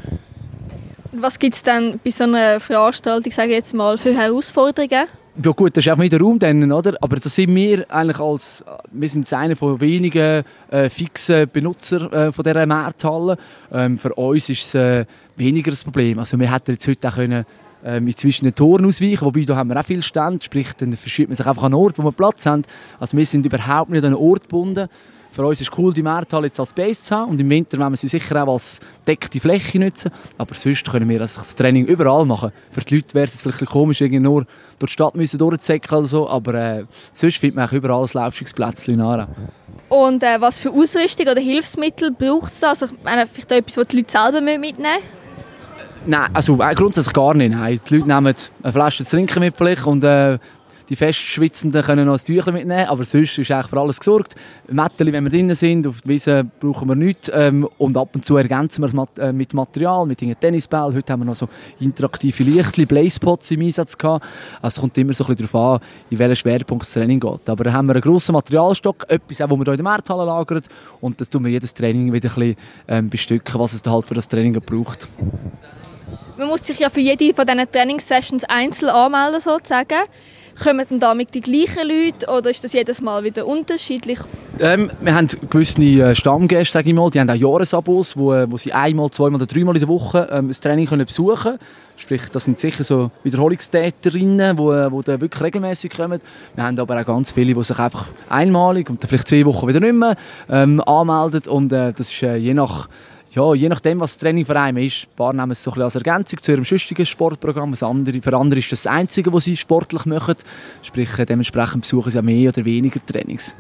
Was 1.12 1.38
gibt 1.38 1.54
es 1.54 1.62
dann 1.62 1.98
bei 2.02 2.10
so 2.10 2.24
einer 2.24 2.60
Veranstaltung, 2.60 3.32
sage 3.32 3.52
jetzt 3.52 3.74
mal, 3.74 3.96
für 3.96 4.14
Herausforderungen? 4.14 5.06
Ja 5.34 5.50
gut, 5.52 5.74
das 5.74 5.86
ist 5.86 5.88
einfach 5.88 6.02
nicht 6.02 6.12
der 6.12 6.20
Raum 6.20 6.38
dann, 6.38 6.70
oder? 6.70 6.94
Aber 7.00 7.18
so 7.18 7.30
sind 7.30 7.54
wir 7.54 7.90
eigentlich 7.90 8.20
als, 8.20 8.62
wir 8.90 9.08
sind 9.08 9.32
einer 9.32 9.56
von 9.56 9.80
wenigen 9.80 10.44
äh, 10.70 10.90
fixen 10.90 11.48
Benutzer 11.48 12.12
äh, 12.12 12.32
von 12.32 12.44
dieser 12.44 12.66
Markthalle. 12.66 13.38
Ähm, 13.72 13.98
für 13.98 14.12
uns 14.12 14.50
ist 14.50 14.66
es 14.66 14.74
äh, 14.74 15.06
weniger 15.36 15.72
ein 15.72 15.78
Problem. 15.84 16.18
Also 16.18 16.38
wir 16.38 16.52
hätten 16.52 16.72
jetzt 16.72 16.86
heute 16.86 17.08
auch 17.08 17.14
können, 17.14 17.46
ähm, 17.82 18.14
zwischen 18.14 18.44
den 18.44 18.54
Toren 18.54 18.84
ausweichen, 18.84 19.22
wobei 19.22 19.44
da 19.44 19.56
haben 19.56 19.70
wir 19.70 19.80
auch 19.80 19.86
viel 19.86 20.02
Stand, 20.02 20.44
sprich 20.44 20.74
dann 20.74 20.94
verschiebt 20.98 21.30
man 21.30 21.36
sich 21.36 21.46
einfach 21.46 21.62
an 21.62 21.72
einen 21.72 21.82
Ort, 21.82 21.98
wo 21.98 22.02
wir 22.02 22.12
Platz 22.12 22.44
haben. 22.44 22.64
Also 23.00 23.16
wir 23.16 23.24
sind 23.24 23.46
überhaupt 23.46 23.90
nicht 23.90 24.04
an 24.04 24.14
einen 24.14 24.22
Ort 24.22 24.42
gebunden. 24.42 24.90
Für 25.32 25.46
uns 25.46 25.62
ist 25.62 25.72
es 25.72 25.78
cool, 25.78 25.94
die 25.94 26.02
Markthalle 26.02 26.48
jetzt 26.48 26.60
als 26.60 26.74
Base 26.74 27.04
zu 27.04 27.16
haben 27.16 27.30
und 27.30 27.40
im 27.40 27.48
Winter 27.48 27.78
wollen 27.78 27.92
wir 27.92 27.96
sie 27.96 28.08
sicher 28.08 28.42
auch 28.42 28.52
als 28.52 28.80
deckte 29.06 29.40
Fläche 29.40 29.78
nutzen. 29.78 30.10
Aber 30.36 30.54
sonst 30.54 30.84
können 30.90 31.08
wir 31.08 31.18
das 31.18 31.54
Training 31.54 31.86
überall 31.86 32.26
machen. 32.26 32.52
Für 32.70 32.82
die 32.82 32.96
Leute 32.96 33.14
wäre 33.14 33.26
es 33.26 33.40
vielleicht 33.40 33.64
komisch, 33.64 34.02
irgendwie 34.02 34.20
nur 34.20 34.44
durch 34.78 34.90
die 34.90 34.92
Stadt 34.92 35.14
müssen 35.14 35.38
durchzusäckeln 35.38 36.00
oder 36.00 36.08
so, 36.08 36.28
aber 36.28 36.54
äh, 36.54 36.84
sonst 37.12 37.38
findet 37.38 37.56
man 37.56 37.70
überall 37.70 38.02
ein 38.02 38.10
Laufstücksplätzchen 38.12 39.00
in 39.00 39.26
Und 39.88 40.22
äh, 40.22 40.38
was 40.38 40.58
für 40.58 40.70
Ausrüstung 40.70 41.26
oder 41.26 41.40
Hilfsmittel 41.40 42.10
braucht 42.10 42.52
es 42.52 42.60
da? 42.60 42.68
Also, 42.70 42.88
meine, 43.02 43.26
vielleicht 43.26 43.52
etwas, 43.52 43.78
was 43.78 43.88
die 43.88 43.96
Leute 43.96 44.12
selber 44.12 44.40
mitnehmen 44.42 44.60
müssen? 44.60 44.86
Nein, 46.04 46.30
also 46.34 46.60
äh, 46.60 46.74
grundsätzlich 46.74 47.14
gar 47.14 47.32
nicht. 47.32 47.52
Nein. 47.52 47.80
Die 47.88 47.96
Leute 47.96 48.08
nehmen 48.08 48.34
eine 48.62 48.72
Flasche 48.72 49.04
zu 49.04 49.16
trinken 49.16 49.40
mit 49.40 49.56
vielleicht 49.56 49.86
und 49.86 50.04
äh, 50.04 50.38
die 50.88 50.96
Festschwitzenden 50.96 51.82
können 51.82 52.06
noch 52.06 52.14
ein 52.14 52.24
Tüchlein 52.24 52.54
mitnehmen, 52.54 52.86
aber 52.86 53.04
sonst 53.04 53.38
ist 53.38 53.50
eigentlich 53.50 53.68
für 53.68 53.80
alles 53.80 53.98
gesorgt. 53.98 54.34
Mätteli, 54.68 55.12
wenn 55.12 55.24
wir 55.24 55.30
drinnen 55.30 55.54
sind, 55.54 55.86
auf 55.86 56.00
der 56.02 56.08
Wiese 56.10 56.46
brauchen 56.60 56.88
wir 56.88 56.94
nichts 56.94 57.30
ähm, 57.32 57.68
und 57.78 57.96
ab 57.96 58.10
und 58.14 58.24
zu 58.24 58.36
ergänzen 58.36 58.82
wir 58.82 58.88
es 58.88 59.18
äh, 59.18 59.32
mit 59.32 59.54
Material, 59.54 60.06
mit 60.06 60.18
Tennisbällen. 60.18 60.94
Heute 60.94 61.12
haben 61.12 61.20
wir 61.20 61.26
noch 61.26 61.34
so 61.34 61.48
interaktive 61.80 62.42
Lichtli, 62.44 62.86
Blazespots 62.86 63.50
im 63.50 63.62
Einsatz 63.62 63.96
gehabt. 63.96 64.24
Also 64.60 64.76
es 64.76 64.80
kommt 64.80 64.98
immer 64.98 65.12
so 65.12 65.24
ein 65.24 65.34
bisschen 65.34 65.48
darauf 65.52 65.82
an, 65.82 65.88
in 66.10 66.18
welchen 66.18 66.36
Schwerpunkt 66.36 66.84
das 66.84 66.92
Training 66.92 67.20
geht. 67.20 67.48
Aber 67.48 67.64
da 67.64 67.72
haben 67.72 67.86
wir 67.86 67.94
einen 67.94 68.02
grossen 68.02 68.32
Materialstock, 68.32 69.06
etwas, 69.08 69.38
das 69.38 69.50
wir 69.50 69.56
hier 69.56 69.66
in 69.68 69.76
der 69.76 69.84
Markthalle 69.84 70.24
lagern 70.24 70.62
und 71.00 71.20
das 71.20 71.28
tun 71.28 71.44
wir 71.44 71.50
jedes 71.50 71.74
Training 71.74 72.12
wieder 72.12 72.30
ein 72.30 72.34
bisschen 72.34 72.56
ähm, 72.88 73.10
bestücken, 73.10 73.60
was 73.60 73.72
es 73.72 73.82
da 73.82 73.92
halt 73.92 74.06
für 74.06 74.14
das 74.14 74.28
Training 74.28 74.60
braucht. 74.60 75.08
Man 76.36 76.48
muss 76.48 76.66
sich 76.66 76.78
ja 76.78 76.90
für 76.90 77.00
jede 77.00 77.34
von 77.34 77.46
diesen 77.46 77.70
Trainingssessions 77.70 78.44
einzeln 78.44 78.88
anmelden 78.88 79.40
sozusagen. 79.40 80.08
Kommen 80.60 80.86
denn 80.90 81.00
damit 81.00 81.34
die 81.34 81.40
gleichen 81.40 81.88
Leute 81.88 82.26
oder 82.26 82.50
ist 82.50 82.62
das 82.62 82.72
jedes 82.72 83.00
Mal 83.00 83.24
wieder 83.24 83.46
unterschiedlich? 83.46 84.18
Ähm, 84.60 84.90
wir 85.00 85.14
haben 85.14 85.28
gewisse 85.48 85.82
äh, 85.82 86.14
Stammgäste, 86.14 86.72
sage 86.72 86.90
ich 86.90 86.94
mal, 86.94 87.10
die 87.10 87.20
haben 87.20 87.30
auch 87.30 87.34
Jahresabos, 87.34 88.16
wo, 88.16 88.32
äh, 88.32 88.50
wo 88.50 88.56
sie 88.56 88.72
einmal, 88.72 89.10
zweimal 89.10 89.36
oder 89.40 89.46
dreimal 89.46 89.74
in 89.74 89.80
der 89.80 89.88
Woche 89.88 90.28
ähm, 90.30 90.48
das 90.48 90.60
Training 90.60 90.86
können 90.86 91.06
besuchen 91.06 91.42
können. 91.42 91.58
Sprich, 91.96 92.22
das 92.32 92.44
sind 92.44 92.58
sicher 92.58 92.84
so 92.84 93.10
Wiederholungstäterinnen, 93.22 94.56
die, 94.56 94.62
äh, 94.62 94.90
die 94.90 95.20
wirklich 95.20 95.42
regelmäßig 95.42 95.90
kommen. 95.90 96.20
Wir 96.54 96.64
haben 96.64 96.78
aber 96.78 97.00
auch 97.00 97.06
ganz 97.06 97.32
viele, 97.32 97.54
die 97.54 97.62
sich 97.62 97.78
einfach 97.78 98.06
einmalig 98.28 98.90
und 98.90 99.00
vielleicht 99.06 99.28
zwei 99.28 99.44
Wochen 99.46 99.68
wieder 99.68 99.80
nicht 99.80 99.94
mehr 99.94 100.16
ähm, 100.50 100.80
anmelden. 100.80 101.42
Und 101.50 101.72
äh, 101.72 101.92
das 101.92 102.12
ist 102.12 102.22
äh, 102.22 102.36
je 102.36 102.54
nach 102.54 102.88
ja, 103.34 103.54
je 103.54 103.68
nachdem, 103.68 104.00
was 104.00 104.12
das 104.12 104.18
Training 104.18 104.44
für 104.44 104.60
einen 104.60 104.84
ist. 104.84 105.04
Ein 105.04 105.16
paar 105.16 105.32
nehmen 105.32 105.52
es 105.52 105.62
so 105.62 105.72
ein 105.72 105.80
als 105.80 105.94
Ergänzung 105.94 106.42
zu 106.42 106.52
ihrem 106.52 106.64
sonstigen 106.64 107.06
Sportprogramm. 107.06 107.74
Für 107.74 107.86
andere 107.86 108.58
ist 108.58 108.70
das 108.70 108.82
das 108.82 108.92
Einzige, 108.92 109.32
was 109.32 109.44
sie 109.44 109.56
sportlich 109.56 110.04
machen. 110.04 110.34
Sprich, 110.82 111.18
äh, 111.18 111.24
dementsprechend 111.24 111.82
besuchen 111.82 112.10
sie 112.10 112.18
ja 112.18 112.22
mehr 112.22 112.50
oder 112.50 112.64
weniger 112.64 113.04
Trainings. 113.04 113.54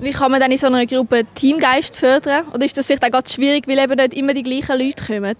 Wie 0.00 0.10
kann 0.10 0.32
man 0.32 0.40
dann 0.40 0.50
in 0.50 0.58
so 0.58 0.66
einer 0.66 0.86
Gruppe 0.86 1.22
Teamgeist 1.34 1.96
fördern? 1.96 2.48
Oder 2.52 2.64
ist 2.64 2.76
das 2.76 2.86
vielleicht 2.86 3.04
auch 3.04 3.10
ganz 3.10 3.34
schwierig, 3.34 3.68
weil 3.68 3.78
eben 3.78 3.96
nicht 3.96 4.14
immer 4.14 4.34
die 4.34 4.42
gleichen 4.42 4.78
Leute 4.78 5.04
kommen? 5.04 5.36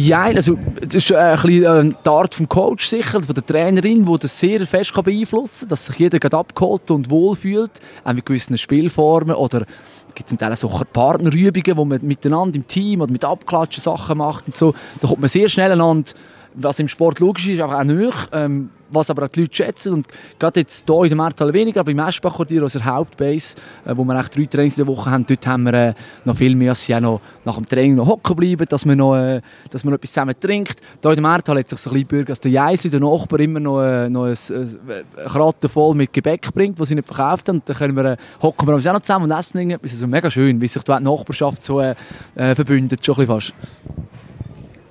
Ja, 0.00 0.22
also 0.22 0.56
das 0.80 0.94
ist 0.94 1.12
ein 1.12 1.42
bisschen 1.42 1.90
äh, 1.90 1.94
die 2.04 2.08
Art 2.08 2.32
vom 2.32 2.48
Coach 2.48 2.86
sicher, 2.86 3.20
von 3.20 3.34
der 3.34 3.44
Trainerin, 3.44 4.06
die 4.06 4.18
das 4.20 4.38
sehr 4.38 4.64
fest 4.64 4.94
beeinflussen 4.94 5.62
kann, 5.62 5.70
dass 5.70 5.86
sich 5.86 5.96
jeder 5.96 6.38
abgeholt 6.38 6.88
und 6.92 7.10
wohlfühlt, 7.10 7.72
auch 8.04 8.12
mit 8.12 8.24
gewissen 8.24 8.56
Spielformen 8.56 9.34
oder 9.34 9.66
gibt 10.14 10.28
zum 10.28 10.38
Teil 10.38 10.54
so 10.54 10.68
Partnerübungen, 10.68 11.76
wo 11.76 11.84
man 11.84 11.98
miteinander 12.02 12.54
im 12.54 12.68
Team 12.68 13.00
oder 13.00 13.10
mit 13.10 13.24
Abklatschen 13.24 13.82
Sachen 13.82 14.18
macht 14.18 14.46
und 14.46 14.54
so. 14.54 14.72
Da 15.00 15.08
kommt 15.08 15.20
man 15.20 15.28
sehr 15.28 15.48
schnell 15.48 15.72
aneinander, 15.72 16.12
was 16.54 16.78
im 16.78 16.88
Sport 16.88 17.20
logisch 17.20 17.48
ist, 17.48 17.60
aber 17.60 17.78
auch 17.78 17.84
nicht, 17.84 18.28
ähm, 18.32 18.70
was 18.90 19.10
aber 19.10 19.24
auch 19.24 19.28
die 19.28 19.42
Leute 19.42 19.54
schätzen. 19.54 19.92
Und 19.92 20.08
gerade 20.38 20.60
jetzt 20.60 20.86
hier 20.86 21.02
in 21.02 21.08
der 21.08 21.16
Markthalle 21.16 21.52
weniger, 21.52 21.80
aber 21.80 21.90
im 21.90 21.98
Eschbach-Quartier, 21.98 22.62
unserer 22.62 22.84
Hauptbase, 22.84 23.56
äh, 23.84 23.96
wo 23.96 24.04
wir 24.04 24.14
eigentlich 24.14 24.30
drei 24.30 24.44
Trainings 24.46 24.78
in 24.78 24.84
der 24.84 24.94
Woche 24.94 25.10
haben, 25.10 25.26
dort 25.26 25.46
haben 25.46 25.64
wir 25.64 25.74
äh, 25.74 25.94
noch 26.24 26.36
viel 26.36 26.54
mehr, 26.54 26.70
als 26.70 26.84
sie 26.84 26.94
auch 26.94 27.00
noch 27.00 27.20
nach 27.44 27.56
dem 27.56 27.66
Training 27.66 27.96
noch 27.96 28.06
hocken 28.06 28.36
bleiben, 28.36 28.66
dass 28.68 28.84
man 28.84 28.98
noch, 28.98 29.16
äh, 29.16 29.40
dass 29.70 29.84
man 29.84 29.92
noch 29.92 29.98
etwas 29.98 30.12
zusammen 30.12 30.34
trinkt. 30.38 30.80
Hier 31.02 31.10
in 31.10 31.16
der 31.16 31.22
Markthalle 31.22 31.60
hat 31.60 31.68
sich 31.68 31.78
so 31.78 31.90
ein 31.90 31.94
bisschen 31.94 32.08
Bürger, 32.08 32.26
dass 32.26 32.40
der 32.40 32.50
Jeisi, 32.50 32.90
der 32.90 33.00
Nachbar, 33.00 33.40
immer 33.40 33.60
noch, 33.60 33.82
äh, 33.82 34.08
noch 34.08 34.24
ein, 34.24 34.32
äh, 34.32 35.28
Kratten 35.28 35.68
voll 35.68 35.94
mit 35.94 36.12
Gebäck 36.12 36.52
bringt, 36.52 36.80
das 36.80 36.88
sie 36.88 36.94
nicht 36.94 37.06
verkauft 37.06 37.48
haben. 37.48 37.62
Dann 37.64 37.76
können 37.76 37.96
wir, 37.96 38.04
äh, 38.04 38.16
hocken 38.42 38.66
wir 38.66 38.74
uns 38.74 38.86
auch 38.86 38.92
noch 38.92 39.00
zusammen 39.00 39.30
und 39.30 39.38
essen 39.38 39.58
irgendetwas. 39.58 39.92
Also 39.92 40.06
mega 40.06 40.30
schön, 40.30 40.60
wie 40.60 40.68
sich 40.68 40.82
die 40.82 40.92
Nachbarschaft 40.92 41.62
so 41.62 41.80
äh, 41.80 41.94
äh 42.34 42.54
verbündet, 42.54 43.04
schon 43.04 43.14
ein 43.16 43.26
bisschen 43.26 43.40
fast. 43.40 43.54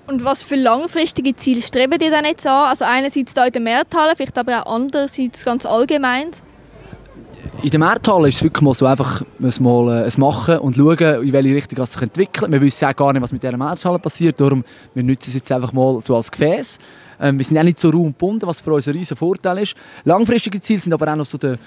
Und 0.08 0.24
was 0.24 0.42
für 0.42 0.56
langfristige 0.56 1.36
Ziele 1.36 1.62
streben 1.62 2.00
die 2.00 2.10
denn 2.10 2.24
jetzt 2.24 2.48
an? 2.48 2.70
Also 2.70 2.86
einerseits 2.86 3.34
hier 3.34 3.46
in 3.46 3.52
der 3.52 3.62
Märthalle, 3.62 4.14
vielleicht 4.16 4.38
aber 4.38 4.66
auch 4.66 4.76
andererseits 4.76 5.44
ganz 5.44 5.66
allgemein? 5.66 6.28
In 7.62 7.70
der 7.72 7.80
Märthalle 7.80 8.30
ist 8.30 8.36
es 8.36 8.44
wirklich 8.44 8.62
mal 8.62 8.74
so 8.74 8.86
einfach 8.86 9.24
mal, 9.60 10.08
äh, 10.08 10.20
machen 10.20 10.60
und 10.60 10.78
schauen, 10.78 11.24
in 11.24 11.34
welche 11.34 11.56
Richtung 11.56 11.84
es 11.84 11.94
sich 11.94 12.02
entwickelt. 12.02 12.50
Wir 12.50 12.62
wissen 12.62 12.88
auch 12.88 12.96
gar 12.96 13.12
nicht, 13.12 13.22
was 13.22 13.34
mit 13.34 13.44
dieser 13.44 13.58
Märthalle 13.58 14.00
passiert, 14.00 14.40
darum 14.40 14.64
wir 14.94 15.04
nutzen 15.04 15.30
es 15.30 15.34
jetzt 15.34 15.52
einfach 15.52 15.74
mal 15.74 16.00
so 16.00 16.16
als 16.16 16.32
Gefäß. 16.32 16.78
Ähm, 17.20 17.38
wir 17.38 17.44
sind 17.44 17.58
auch 17.58 17.64
nicht 17.64 17.80
so 17.80 17.90
raumgebunden, 17.90 18.48
was 18.48 18.62
für 18.62 18.74
uns 18.74 18.88
ein 18.88 18.94
riesiger 18.94 19.18
Vorteil 19.18 19.58
ist. 19.58 19.76
Langfristige 20.06 20.62
Ziele 20.62 20.80
sind 20.80 20.94
aber 20.94 21.12
auch 21.12 21.18
noch 21.18 21.26
so 21.26 21.38
der 21.38 21.58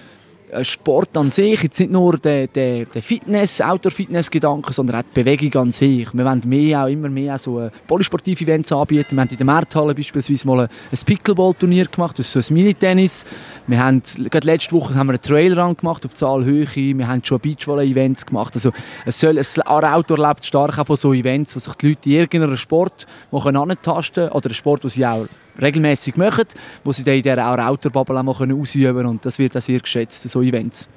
Sport 0.63 1.17
an 1.17 1.31
sich, 1.31 1.63
jetzt 1.63 1.79
nicht 1.81 1.93
nur 1.93 2.19
der, 2.19 2.47
der, 2.47 2.85
der 2.87 3.03
Fitness, 3.03 3.61
Outdoor-Fitness-Gedanke, 3.61 4.73
sondern 4.73 4.97
auch 4.97 5.03
die 5.03 5.23
Bewegung 5.23 5.63
an 5.63 5.71
sich. 5.71 6.13
Wir 6.13 6.25
wollen 6.25 6.43
mehr, 6.47 6.85
auch 6.85 6.89
immer 6.89 7.09
mehr 7.09 7.39
so 7.39 7.61
äh, 7.61 7.71
polysportive 7.87 8.45
Events 8.45 8.73
anbieten. 8.73 9.17
Wir 9.17 9.23
haben 9.23 9.29
in 9.31 9.37
der 9.37 9.47
Markthalle 9.47 9.95
beispielsweise 9.95 10.47
mal 10.47 10.61
ein 10.61 10.99
Pickleball-Turnier 11.05 11.87
gemacht, 11.87 12.19
das 12.19 12.35
ist 12.35 12.47
so 12.47 12.53
ein 12.53 12.57
Mini-Tennis. 12.57 13.25
Wir 13.67 13.83
haben, 13.83 14.03
gerade 14.31 14.47
letzte 14.47 14.73
Woche 14.73 14.95
haben 14.95 15.07
wir 15.07 15.13
einen 15.13 15.23
Trailrun 15.23 15.77
gemacht 15.77 16.05
auf 16.05 16.15
Zahlhöhe. 16.15 16.67
Wir 16.75 17.07
haben 17.07 17.25
schon 17.25 17.41
Beachvolley-Events 17.41 18.27
gemacht. 18.27 18.55
Also 18.55 18.73
es 19.07 19.21
soll, 19.21 19.39
es, 19.39 19.59
Outdoor 19.61 20.19
lebt 20.19 20.45
stark 20.45 20.79
auch 20.79 20.87
von 20.87 20.97
so 20.97 21.13
Events, 21.13 21.55
wo 21.55 21.61
sich 21.61 21.75
die 21.75 21.89
Leute 21.89 22.09
in 22.09 22.17
irgendeinem 22.17 22.57
Sport 22.57 23.07
antasten 23.31 24.25
können 24.25 24.33
oder 24.33 24.47
einen 24.47 24.55
Sport, 24.55 24.85
den 24.85 24.91
sie 24.91 25.07
auch 25.07 25.27
regelmäßig 25.61 26.16
machen, 26.16 26.44
wo 26.85 26.92
sie 26.92 27.05
dann 27.05 27.14
in 27.14 27.23
dieser 27.23 27.68
Outdoor-Bubble 27.68 28.20
auch 28.20 28.40
ausüben 28.40 28.94
können. 28.94 29.07
Und 29.09 29.25
das 29.25 29.38
wird 29.38 29.57
auch 29.57 29.61
sehr 29.61 29.81
geschätzt, 29.81 30.29
so 30.29 30.42
Events. 30.42 30.88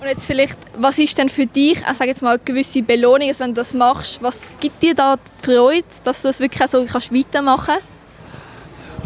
Und 0.00 0.08
jetzt 0.08 0.24
vielleicht, 0.24 0.58
was 0.76 0.98
ist 0.98 1.16
denn 1.16 1.28
für 1.28 1.46
dich, 1.46 1.78
ich 1.78 1.96
sage 1.96 2.10
jetzt 2.10 2.22
mal, 2.22 2.30
eine 2.30 2.40
gewisse 2.44 2.82
Belohnung, 2.82 3.28
also 3.28 3.44
wenn 3.44 3.50
du 3.50 3.60
das 3.60 3.72
machst, 3.72 4.20
was 4.20 4.52
gibt 4.60 4.82
dir 4.82 4.94
da 4.94 5.14
die 5.16 5.46
Freude, 5.46 5.84
dass 6.04 6.22
du 6.22 6.28
das 6.28 6.40
wirklich 6.40 6.68
so 6.68 6.84
weitermachen 6.84 7.66
kannst? 7.66 7.91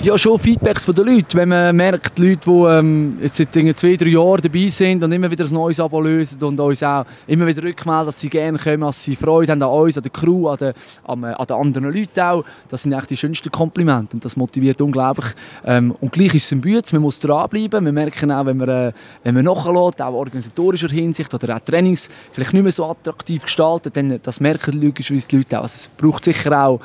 Ja, 0.03 0.17
schon 0.19 0.39
Feedbacks 0.39 0.85
von 0.85 0.95
den 0.95 1.07
Leuten. 1.07 1.39
Wenn 1.39 1.49
man 1.49 1.75
merkt, 1.75 2.19
die 2.19 2.29
Leute, 2.29 2.43
die 2.45 2.51
ähm, 2.51 3.19
jetzt 3.21 3.37
seit 3.37 3.53
zwei, 3.53 3.97
drei 3.97 4.11
Jahren 4.11 4.41
dabei 4.43 4.69
sind 4.69 5.03
und 5.03 5.11
immer 5.11 5.31
wieder 5.31 5.47
ein 5.47 5.53
neues 5.53 5.81
Abo 5.81 6.01
lösen 6.01 6.41
und 6.45 6.61
uns 6.61 6.83
auch 6.83 7.07
immer 7.27 7.47
wieder 7.47 7.63
rückmelden, 7.63 8.07
dass 8.07 8.21
sie 8.21 8.29
gerne 8.29 8.59
kommen, 8.59 8.83
dass 8.83 9.03
sie 9.03 9.17
Freude 9.17 9.53
haben 9.53 9.63
an 9.63 9.71
uns, 9.71 9.97
an 9.97 10.03
der 10.03 10.13
Crew, 10.13 10.49
an 10.49 10.59
den, 10.59 10.75
an, 11.05 11.25
äh, 11.25 11.29
an 11.29 11.47
den 11.47 11.57
anderen 11.57 11.93
Leuten 11.93 12.21
auch. 12.21 12.45
Das 12.69 12.83
sind 12.83 12.93
eigentlich 12.93 13.07
die 13.07 13.17
schönsten 13.17 13.51
Komplimente 13.51 14.15
und 14.15 14.25
das 14.25 14.37
motiviert 14.37 14.81
unglaublich. 14.83 15.33
Ähm, 15.65 15.97
und 16.01 16.13
gleich 16.13 16.35
ist 16.35 16.45
es 16.45 16.53
ein 16.53 16.61
Bütz, 16.61 16.93
man 16.93 17.03
muss 17.03 17.19
dranbleiben. 17.19 17.85
Wir 17.85 17.93
merken 17.93 18.31
auch, 18.31 18.45
wenn 18.45 18.59
man, 18.59 18.69
äh, 18.69 18.93
wenn 19.25 19.35
man 19.35 19.47
nachlässt, 19.47 20.03
auch 20.03 20.13
organisatorischer 20.13 20.89
Hinsicht 20.89 21.33
oder 21.33 21.57
auch 21.57 21.61
Trainings 21.61 22.11
vielleicht 22.33 22.53
nicht 22.53 22.63
mehr 22.63 22.73
so 22.73 22.85
attraktiv 22.85 23.43
gestaltet, 23.43 23.97
dann 23.97 24.21
das 24.23 24.41
merken 24.41 24.79
logischerweise 24.79 25.27
die 25.27 25.37
Leute 25.39 25.59
auch. 25.59 25.63
Also 25.63 25.75
es 25.75 25.91
braucht 25.97 26.25
sicher 26.25 26.65
auch 26.65 26.81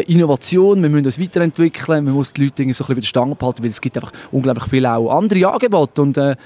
Innovation, 0.00 0.82
wir 0.82 0.88
müssen 0.88 1.06
uns 1.06 1.20
weiterentwickeln, 1.20 2.04
man 2.04 2.14
muss 2.14 2.32
die 2.32 2.44
Leute 2.44 2.56
so 2.56 2.62
ein 2.62 2.68
bisschen 2.68 2.86
bei 2.86 2.94
der 2.94 3.02
Stange 3.02 3.34
behalten, 3.34 3.62
weil 3.62 3.70
es 3.70 3.80
gibt 3.80 3.96
einfach 3.96 4.12
unglaublich 4.30 4.64
viele 4.68 4.92
auch 4.92 5.10
andere 5.10 5.52
Angebote 5.52 6.02
und 6.02 6.16
äh, 6.16 6.36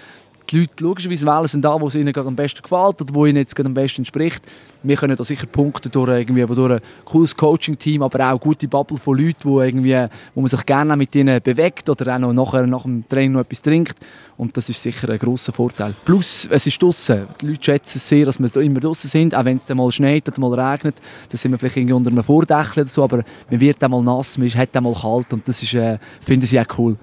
die 0.51 0.61
Leute 0.61 0.85
logischerweise 0.85 1.27
wählen 1.27 1.47
sind 1.47 1.65
da, 1.65 1.81
wo 1.81 1.89
es 1.89 1.95
ihnen 1.95 2.13
gerade 2.13 2.29
am 2.29 2.37
besten 2.37 2.63
gefällt 2.63 3.01
oder 3.01 3.15
wo 3.15 3.27
ihnen 3.27 3.39
jetzt 3.39 3.55
gerade 3.55 3.69
am 3.69 3.75
besten 3.75 4.03
entspricht. 4.03 4.43
Wir 4.83 4.97
können 4.97 5.17
da 5.17 5.25
sicher 5.25 5.47
punkten 5.47 5.91
durch, 5.91 6.17
irgendwie, 6.17 6.43
aber 6.43 6.55
durch 6.55 6.73
ein 6.75 6.81
cooles 7.05 7.37
Coaching-Team, 7.37 8.03
aber 8.03 8.33
auch 8.33 8.39
gute 8.39 8.69
Bubble 8.69 8.99
von 8.99 9.19
Leuten, 9.19 9.45
wo, 9.45 9.61
irgendwie, 9.61 10.07
wo 10.35 10.41
man 10.41 10.49
sich 10.49 10.65
gerne 10.65 10.97
mit 10.97 11.15
ihnen 11.15 11.41
bewegt 11.43 11.89
oder 11.89 12.15
auch 12.15 12.19
noch 12.19 12.33
nachher 12.33 12.67
nach 12.67 12.83
dem 12.83 13.09
Training 13.09 13.33
noch 13.33 13.41
etwas 13.41 13.63
trinkt. 13.63 13.97
Und 14.37 14.57
das 14.57 14.69
ist 14.69 14.83
sicher 14.83 15.09
ein 15.09 15.19
grosser 15.19 15.53
Vorteil. 15.53 15.95
Plus, 16.05 16.47
es 16.51 16.67
ist 16.67 16.81
draußen. 16.81 17.27
Die 17.41 17.47
Leute 17.47 17.65
schätzen 17.65 17.99
es 17.99 18.09
sehr, 18.09 18.27
dass 18.27 18.39
wir 18.39 18.55
immer 18.63 18.81
draußen 18.81 19.09
sind, 19.09 19.35
auch 19.35 19.45
wenn 19.45 19.57
es 19.57 19.67
dann 19.67 19.79
mal 19.79 19.91
schneit 19.91 20.29
oder 20.29 20.41
mal 20.41 20.55
regnet. 20.55 20.97
Dann 21.31 21.39
sind 21.39 21.53
wir 21.53 21.59
vielleicht 21.59 21.79
irgendwie 21.79 21.95
unter 21.95 22.11
einem 22.11 22.23
Vordächel 22.23 22.83
oder 22.83 22.87
so, 22.87 23.03
aber 23.03 23.25
man 23.51 23.61
wird 23.61 23.83
dann 23.83 24.05
nass, 24.05 24.37
man 24.39 24.49
hat 24.51 24.69
dann 24.73 24.93
kalt 24.93 25.33
und 25.33 25.49
das 25.49 25.63
ist, 25.63 25.75
äh, 25.75 25.99
finden 26.21 26.47
sie 26.47 26.61
auch 26.61 26.67
cool. 26.79 26.97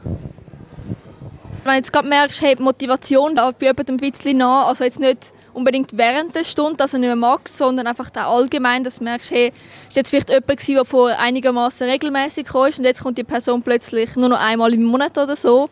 Wenn 1.64 1.72
du 1.72 1.78
jetzt 1.78 2.04
merkst, 2.04 2.42
hey, 2.42 2.56
die 2.56 2.64
Motivation 2.64 3.36
da 3.36 3.52
bei 3.52 3.68
jemandem 3.68 3.96
ein 3.96 4.12
bisschen 4.12 4.38
nach, 4.38 4.68
also 4.68 4.84
jetzt 4.84 5.00
nicht 5.00 5.32
unbedingt 5.54 5.96
während 5.98 6.36
der 6.36 6.44
Stunde, 6.44 6.84
also 6.84 6.98
nicht 6.98 7.08
mehr 7.08 7.16
Max, 7.16 7.58
sondern 7.58 7.88
einfach 7.88 8.10
auch 8.10 8.38
allgemein, 8.38 8.84
dass 8.84 8.98
du 8.98 9.06
merkst, 9.06 9.32
hey, 9.32 9.54
ist 9.88 9.96
jetzt 9.96 10.10
vielleicht 10.10 10.30
jemand 10.30 10.68
der 10.68 10.86
vor 10.86 11.12
einigermaßen 11.18 11.88
regelmäßig 11.88 12.46
kam 12.48 12.64
und 12.64 12.84
jetzt 12.84 13.02
kommt 13.02 13.18
die 13.18 13.24
Person 13.24 13.62
plötzlich 13.62 14.16
nur 14.18 14.28
noch 14.28 14.40
einmal 14.40 14.74
im 14.74 14.84
Monat 14.84 15.18
oder 15.18 15.38
so. 15.38 15.70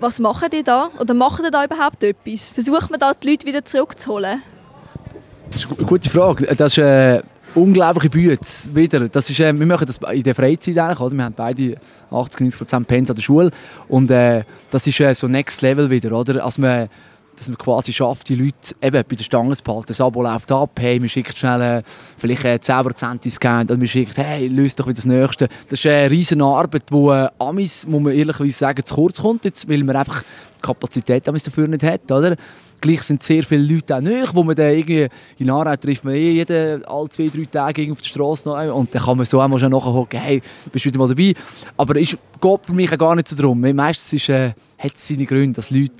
Was 0.00 0.18
machen 0.18 0.48
die 0.50 0.62
da? 0.62 0.90
Oder 0.98 1.12
machen 1.12 1.44
die 1.44 1.50
da 1.50 1.64
überhaupt 1.64 2.02
etwas? 2.02 2.48
Versucht 2.48 2.88
man 2.88 3.00
da 3.00 3.12
die 3.12 3.30
Leute 3.30 3.46
wieder 3.46 3.64
zurückzuholen? 3.64 4.42
Das 5.50 5.64
ist 5.64 5.70
eine 5.76 5.86
gute 5.86 6.08
Frage. 6.08 6.54
Das 6.54 6.72
ist 6.72 6.78
äh, 6.78 7.22
unglaubliche 7.54 8.10
Bühne 8.10 8.38
wieder. 8.74 9.08
Das 9.08 9.30
ist, 9.30 9.40
äh, 9.40 9.52
wir 9.58 9.66
machen 9.66 9.86
das 9.86 9.98
in 10.12 10.22
der 10.22 10.34
Freizeit 10.34 10.78
eigentlich, 10.78 11.00
oder? 11.00 11.16
Wir 11.16 11.24
haben 11.24 11.34
beide 11.36 11.76
80, 12.10 12.40
90 12.40 12.58
Prozent 12.58 12.88
Pens 12.88 13.10
an 13.10 13.16
der 13.16 13.22
Schule 13.22 13.50
und 13.88 14.10
äh, 14.10 14.44
das 14.70 14.86
ist 14.86 15.00
äh, 15.00 15.14
so 15.14 15.28
Next 15.28 15.62
Level 15.62 15.90
wieder, 15.90 16.12
oder? 16.12 16.44
Also 16.44 16.62
man, 16.62 16.88
dass 17.38 17.48
man 17.48 17.58
quasi 17.58 17.92
schafft, 17.92 18.28
die 18.28 18.34
Leute 18.34 18.74
eben 18.82 19.04
bei 19.08 19.16
der 19.16 19.24
Stange 19.24 19.54
zu 19.54 19.62
behalten. 19.62 19.86
Das 19.88 20.00
Abo 20.00 20.22
läuft 20.22 20.50
ab, 20.50 20.70
hey, 20.78 21.00
wir 21.00 21.08
schicken 21.08 21.36
schnell 21.36 21.60
äh, 21.60 21.82
vielleicht 22.16 22.44
äh, 22.44 22.58
10% 22.60 23.20
Discount 23.20 23.70
und 23.70 23.80
wir 23.80 23.88
schicken, 23.88 24.14
hey, 24.16 24.48
löst 24.48 24.80
doch 24.80 24.86
wieder 24.86 24.96
das 24.96 25.06
Nächste. 25.06 25.48
Das 25.68 25.78
ist 25.78 25.86
eine 25.86 26.10
riesige 26.10 26.44
Arbeit, 26.44 26.84
wo 26.90 27.12
äh, 27.12 27.28
Amis, 27.38 27.86
muss 27.86 28.02
man 28.02 28.12
ehrlicherweise 28.12 28.58
sagen, 28.58 28.84
zu 28.84 28.94
kurz 28.94 29.20
kommt, 29.20 29.44
jetzt, 29.44 29.68
weil 29.68 29.84
man 29.84 29.96
einfach 29.96 30.22
die 30.22 30.62
Kapazität 30.62 31.26
dafür 31.26 31.68
nicht 31.68 31.84
hat, 31.84 32.10
oder? 32.10 32.36
Gleich 32.80 33.02
sind 33.02 33.22
sehr 33.22 33.42
viele 33.42 33.74
Leute 33.74 33.96
auch 33.96 34.00
nicht, 34.00 34.34
wo 34.34 34.42
man 34.44 34.54
dann 34.54 34.72
irgendwie 34.72 35.08
in 35.38 35.50
Aarau 35.50 35.76
trifft 35.76 36.04
man 36.04 36.14
eh 36.14 36.32
jeden, 36.32 36.84
alle 36.84 37.08
zwei, 37.08 37.28
drei 37.28 37.44
Tage 37.44 37.90
auf 37.90 38.00
der 38.00 38.06
Straße 38.06 38.48
noch 38.48 38.74
und 38.74 38.94
dann 38.94 39.02
kann 39.02 39.16
man 39.16 39.26
so 39.26 39.40
einmal 39.40 39.58
schon 39.58 39.72
nachhocken, 39.72 40.20
hey, 40.20 40.42
bist 40.70 40.84
du 40.84 40.88
wieder 40.88 40.98
mal 40.98 41.08
dabei. 41.08 41.34
Aber 41.76 42.00
es 42.00 42.16
geht 42.40 42.60
für 42.62 42.72
mich 42.72 42.92
auch 42.92 42.98
gar 42.98 43.16
nicht 43.16 43.28
so 43.28 43.36
darum. 43.36 43.60
Meistens 43.60 44.12
ist, 44.12 44.28
äh, 44.28 44.52
hat 44.78 44.94
es 44.94 45.08
seine 45.08 45.26
Gründe, 45.26 45.56
dass 45.56 45.70
Leute 45.70 45.92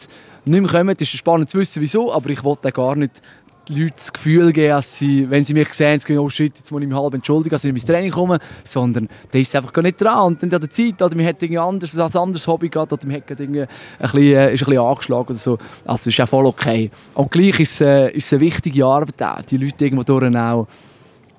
nicht 0.44 0.60
mehr 0.60 0.70
kommen. 0.70 0.94
Es 0.98 1.02
ist 1.02 1.18
spannend 1.18 1.50
zu 1.50 1.58
wissen, 1.58 1.82
wieso, 1.82 2.12
aber 2.12 2.30
ich 2.30 2.42
wollte 2.44 2.70
gar 2.72 2.96
nicht 2.96 3.20
Leute 3.68 3.94
das 3.96 4.12
Gefühl 4.12 4.52
geben, 4.52 4.70
dass 4.70 4.96
sie, 4.96 5.28
wenn 5.30 5.44
sie 5.44 5.54
mich 5.54 5.72
sehen, 5.74 5.98
sagen, 5.98 6.18
oh 6.18 6.28
shit, 6.28 6.56
jetzt 6.56 6.70
muss 6.70 6.82
ich 6.82 6.88
mich 6.88 6.96
halb 6.96 7.14
entschuldigen, 7.14 7.50
dass 7.50 7.64
ich 7.64 7.72
nicht 7.72 7.82
ins 7.82 7.90
Training 7.90 8.10
komme, 8.10 8.38
sondern 8.64 9.08
da 9.30 9.38
ist 9.38 9.48
es 9.48 9.54
einfach 9.54 9.72
gar 9.72 9.82
nicht 9.82 10.00
dran. 10.00 10.26
Und 10.26 10.42
dann 10.42 10.52
an 10.52 10.60
der 10.60 10.70
Zeit, 10.70 11.00
oder 11.00 11.14
man 11.16 11.26
hat 11.26 11.42
irgendwie 11.42 11.58
anders, 11.58 11.96
ein 11.96 12.16
anderes 12.16 12.46
Hobby 12.46 12.68
gehabt, 12.68 12.92
oder 12.92 13.06
man 13.06 13.16
hat 13.16 13.24
irgendwie 13.28 13.62
ein 13.62 13.68
bisschen, 14.00 14.20
äh, 14.20 14.54
ist 14.54 14.62
ein 14.62 14.66
bisschen 14.66 14.78
angeschlagen 14.78 15.28
oder 15.28 15.38
so. 15.38 15.58
Also 15.84 16.10
ist 16.10 16.20
auch 16.20 16.28
voll 16.28 16.46
okay. 16.46 16.90
Und 17.14 17.30
gleich 17.30 17.60
ist, 17.60 17.80
äh, 17.80 18.10
ist 18.10 18.26
es 18.26 18.32
eine 18.32 18.40
wichtige 18.40 18.84
Arbeit 18.84 19.22
auch, 19.22 19.42
die 19.42 19.56
Leute 19.56 19.84
irgendwo 19.84 20.04
durch 20.04 20.34
auch 20.36 20.66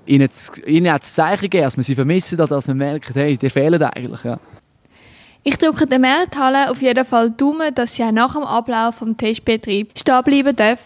ihnen, 0.05 0.29
zu, 0.29 0.61
ihnen 0.65 0.91
auch 0.91 0.99
das 0.99 1.13
Zeichen 1.13 1.49
geben, 1.49 1.63
dass 1.63 1.77
man 1.77 1.83
sie 1.83 1.95
vermissen, 1.95 2.37
dass 2.37 2.67
man 2.67 2.77
merkt, 2.77 3.15
hey, 3.15 3.37
die 3.37 3.49
fehlen 3.49 3.81
eigentlich. 3.81 4.23
Ja. 4.23 4.39
Ich 5.43 5.57
drücke 5.57 5.87
der 5.87 5.99
Mehrthalle 5.99 6.69
auf 6.69 6.81
jeden 6.81 7.05
Fall 7.05 7.31
Daumen, 7.31 7.73
dass 7.73 7.95
sie 7.95 8.03
auch 8.03 8.11
nach 8.11 8.33
dem 8.33 8.43
Ablauf 8.43 8.95
vom 8.95 9.15
Testbetrieb 9.15 9.97
stehen 9.97 10.23
bleiben 10.23 10.55
darf. 10.55 10.79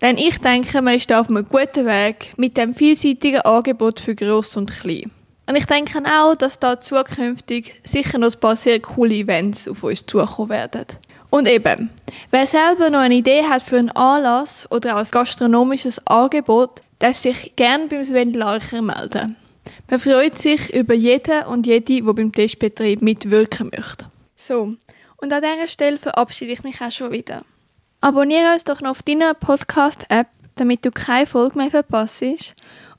Denn 0.00 0.18
ich 0.18 0.38
denke, 0.38 0.82
man 0.82 0.94
ist 0.94 1.12
auf 1.12 1.28
einem 1.28 1.48
guten 1.48 1.86
Weg 1.86 2.34
mit 2.36 2.56
dem 2.56 2.74
vielseitigen 2.74 3.40
Angebot 3.40 4.00
für 4.00 4.14
Gross 4.14 4.56
und 4.56 4.70
Klein. 4.70 5.10
Und 5.48 5.56
ich 5.56 5.64
denke 5.64 6.02
auch, 6.04 6.34
dass 6.34 6.58
da 6.58 6.80
zukünftig 6.80 7.80
sicher 7.84 8.18
noch 8.18 8.32
ein 8.32 8.40
paar 8.40 8.56
sehr 8.56 8.80
coole 8.80 9.14
Events 9.14 9.68
auf 9.68 9.82
uns 9.84 10.04
zukommen 10.04 10.50
werden. 10.50 10.86
Und 11.30 11.48
eben, 11.48 11.90
wer 12.30 12.46
selber 12.46 12.90
noch 12.90 13.00
eine 13.00 13.14
Idee 13.14 13.44
hat 13.44 13.62
für 13.62 13.78
einen 13.78 13.90
Anlass 13.90 14.70
oder 14.70 14.96
auch 14.96 15.00
ein 15.00 15.10
gastronomisches 15.10 16.04
Angebot, 16.06 16.82
darf 16.98 17.16
sich 17.16 17.54
gerne 17.56 17.86
beim 17.86 18.04
Sven 18.04 18.32
Larcher 18.32 18.82
melden. 18.82 19.36
Man 19.88 20.00
freut 20.00 20.38
sich 20.38 20.72
über 20.74 20.94
jeden 20.94 21.44
und 21.44 21.66
jede, 21.66 21.84
die 21.84 22.02
beim 22.02 22.32
Testbetrieb 22.32 23.02
mitwirken 23.02 23.70
möchte. 23.74 24.06
So, 24.36 24.74
und 25.16 25.32
an 25.32 25.42
dieser 25.42 25.66
Stelle 25.66 25.98
verabschiede 25.98 26.52
ich 26.52 26.62
mich 26.62 26.80
auch 26.80 26.92
schon 26.92 27.12
wieder. 27.12 27.42
Abonniere 28.00 28.52
uns 28.52 28.64
doch 28.64 28.80
noch 28.80 28.90
auf 28.90 29.02
deiner 29.02 29.34
Podcast-App, 29.34 30.28
damit 30.56 30.84
du 30.84 30.90
keine 30.90 31.26
Folge 31.26 31.58
mehr 31.58 31.70
verpasst. 31.70 32.22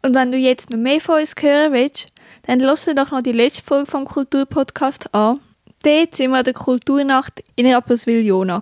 Und 0.03 0.15
wenn 0.15 0.31
du 0.31 0.37
jetzt 0.37 0.69
noch 0.69 0.77
mehr 0.77 0.99
von 0.99 1.19
uns 1.19 1.33
hören 1.39 1.73
willst, 1.73 2.07
dann 2.43 2.59
lass 2.59 2.85
doch 2.85 3.11
noch 3.11 3.21
die 3.21 3.31
letzte 3.31 3.63
Folge 3.63 3.89
vom 3.89 4.05
Kulturpodcast 4.05 5.13
an. 5.13 5.39
Dort 5.83 6.15
sind 6.15 6.31
wir 6.31 6.39
an 6.39 6.43
der 6.43 6.53
Kulturnacht 6.53 7.43
in 7.55 7.71
Rapperswil-Jona. 7.71 8.61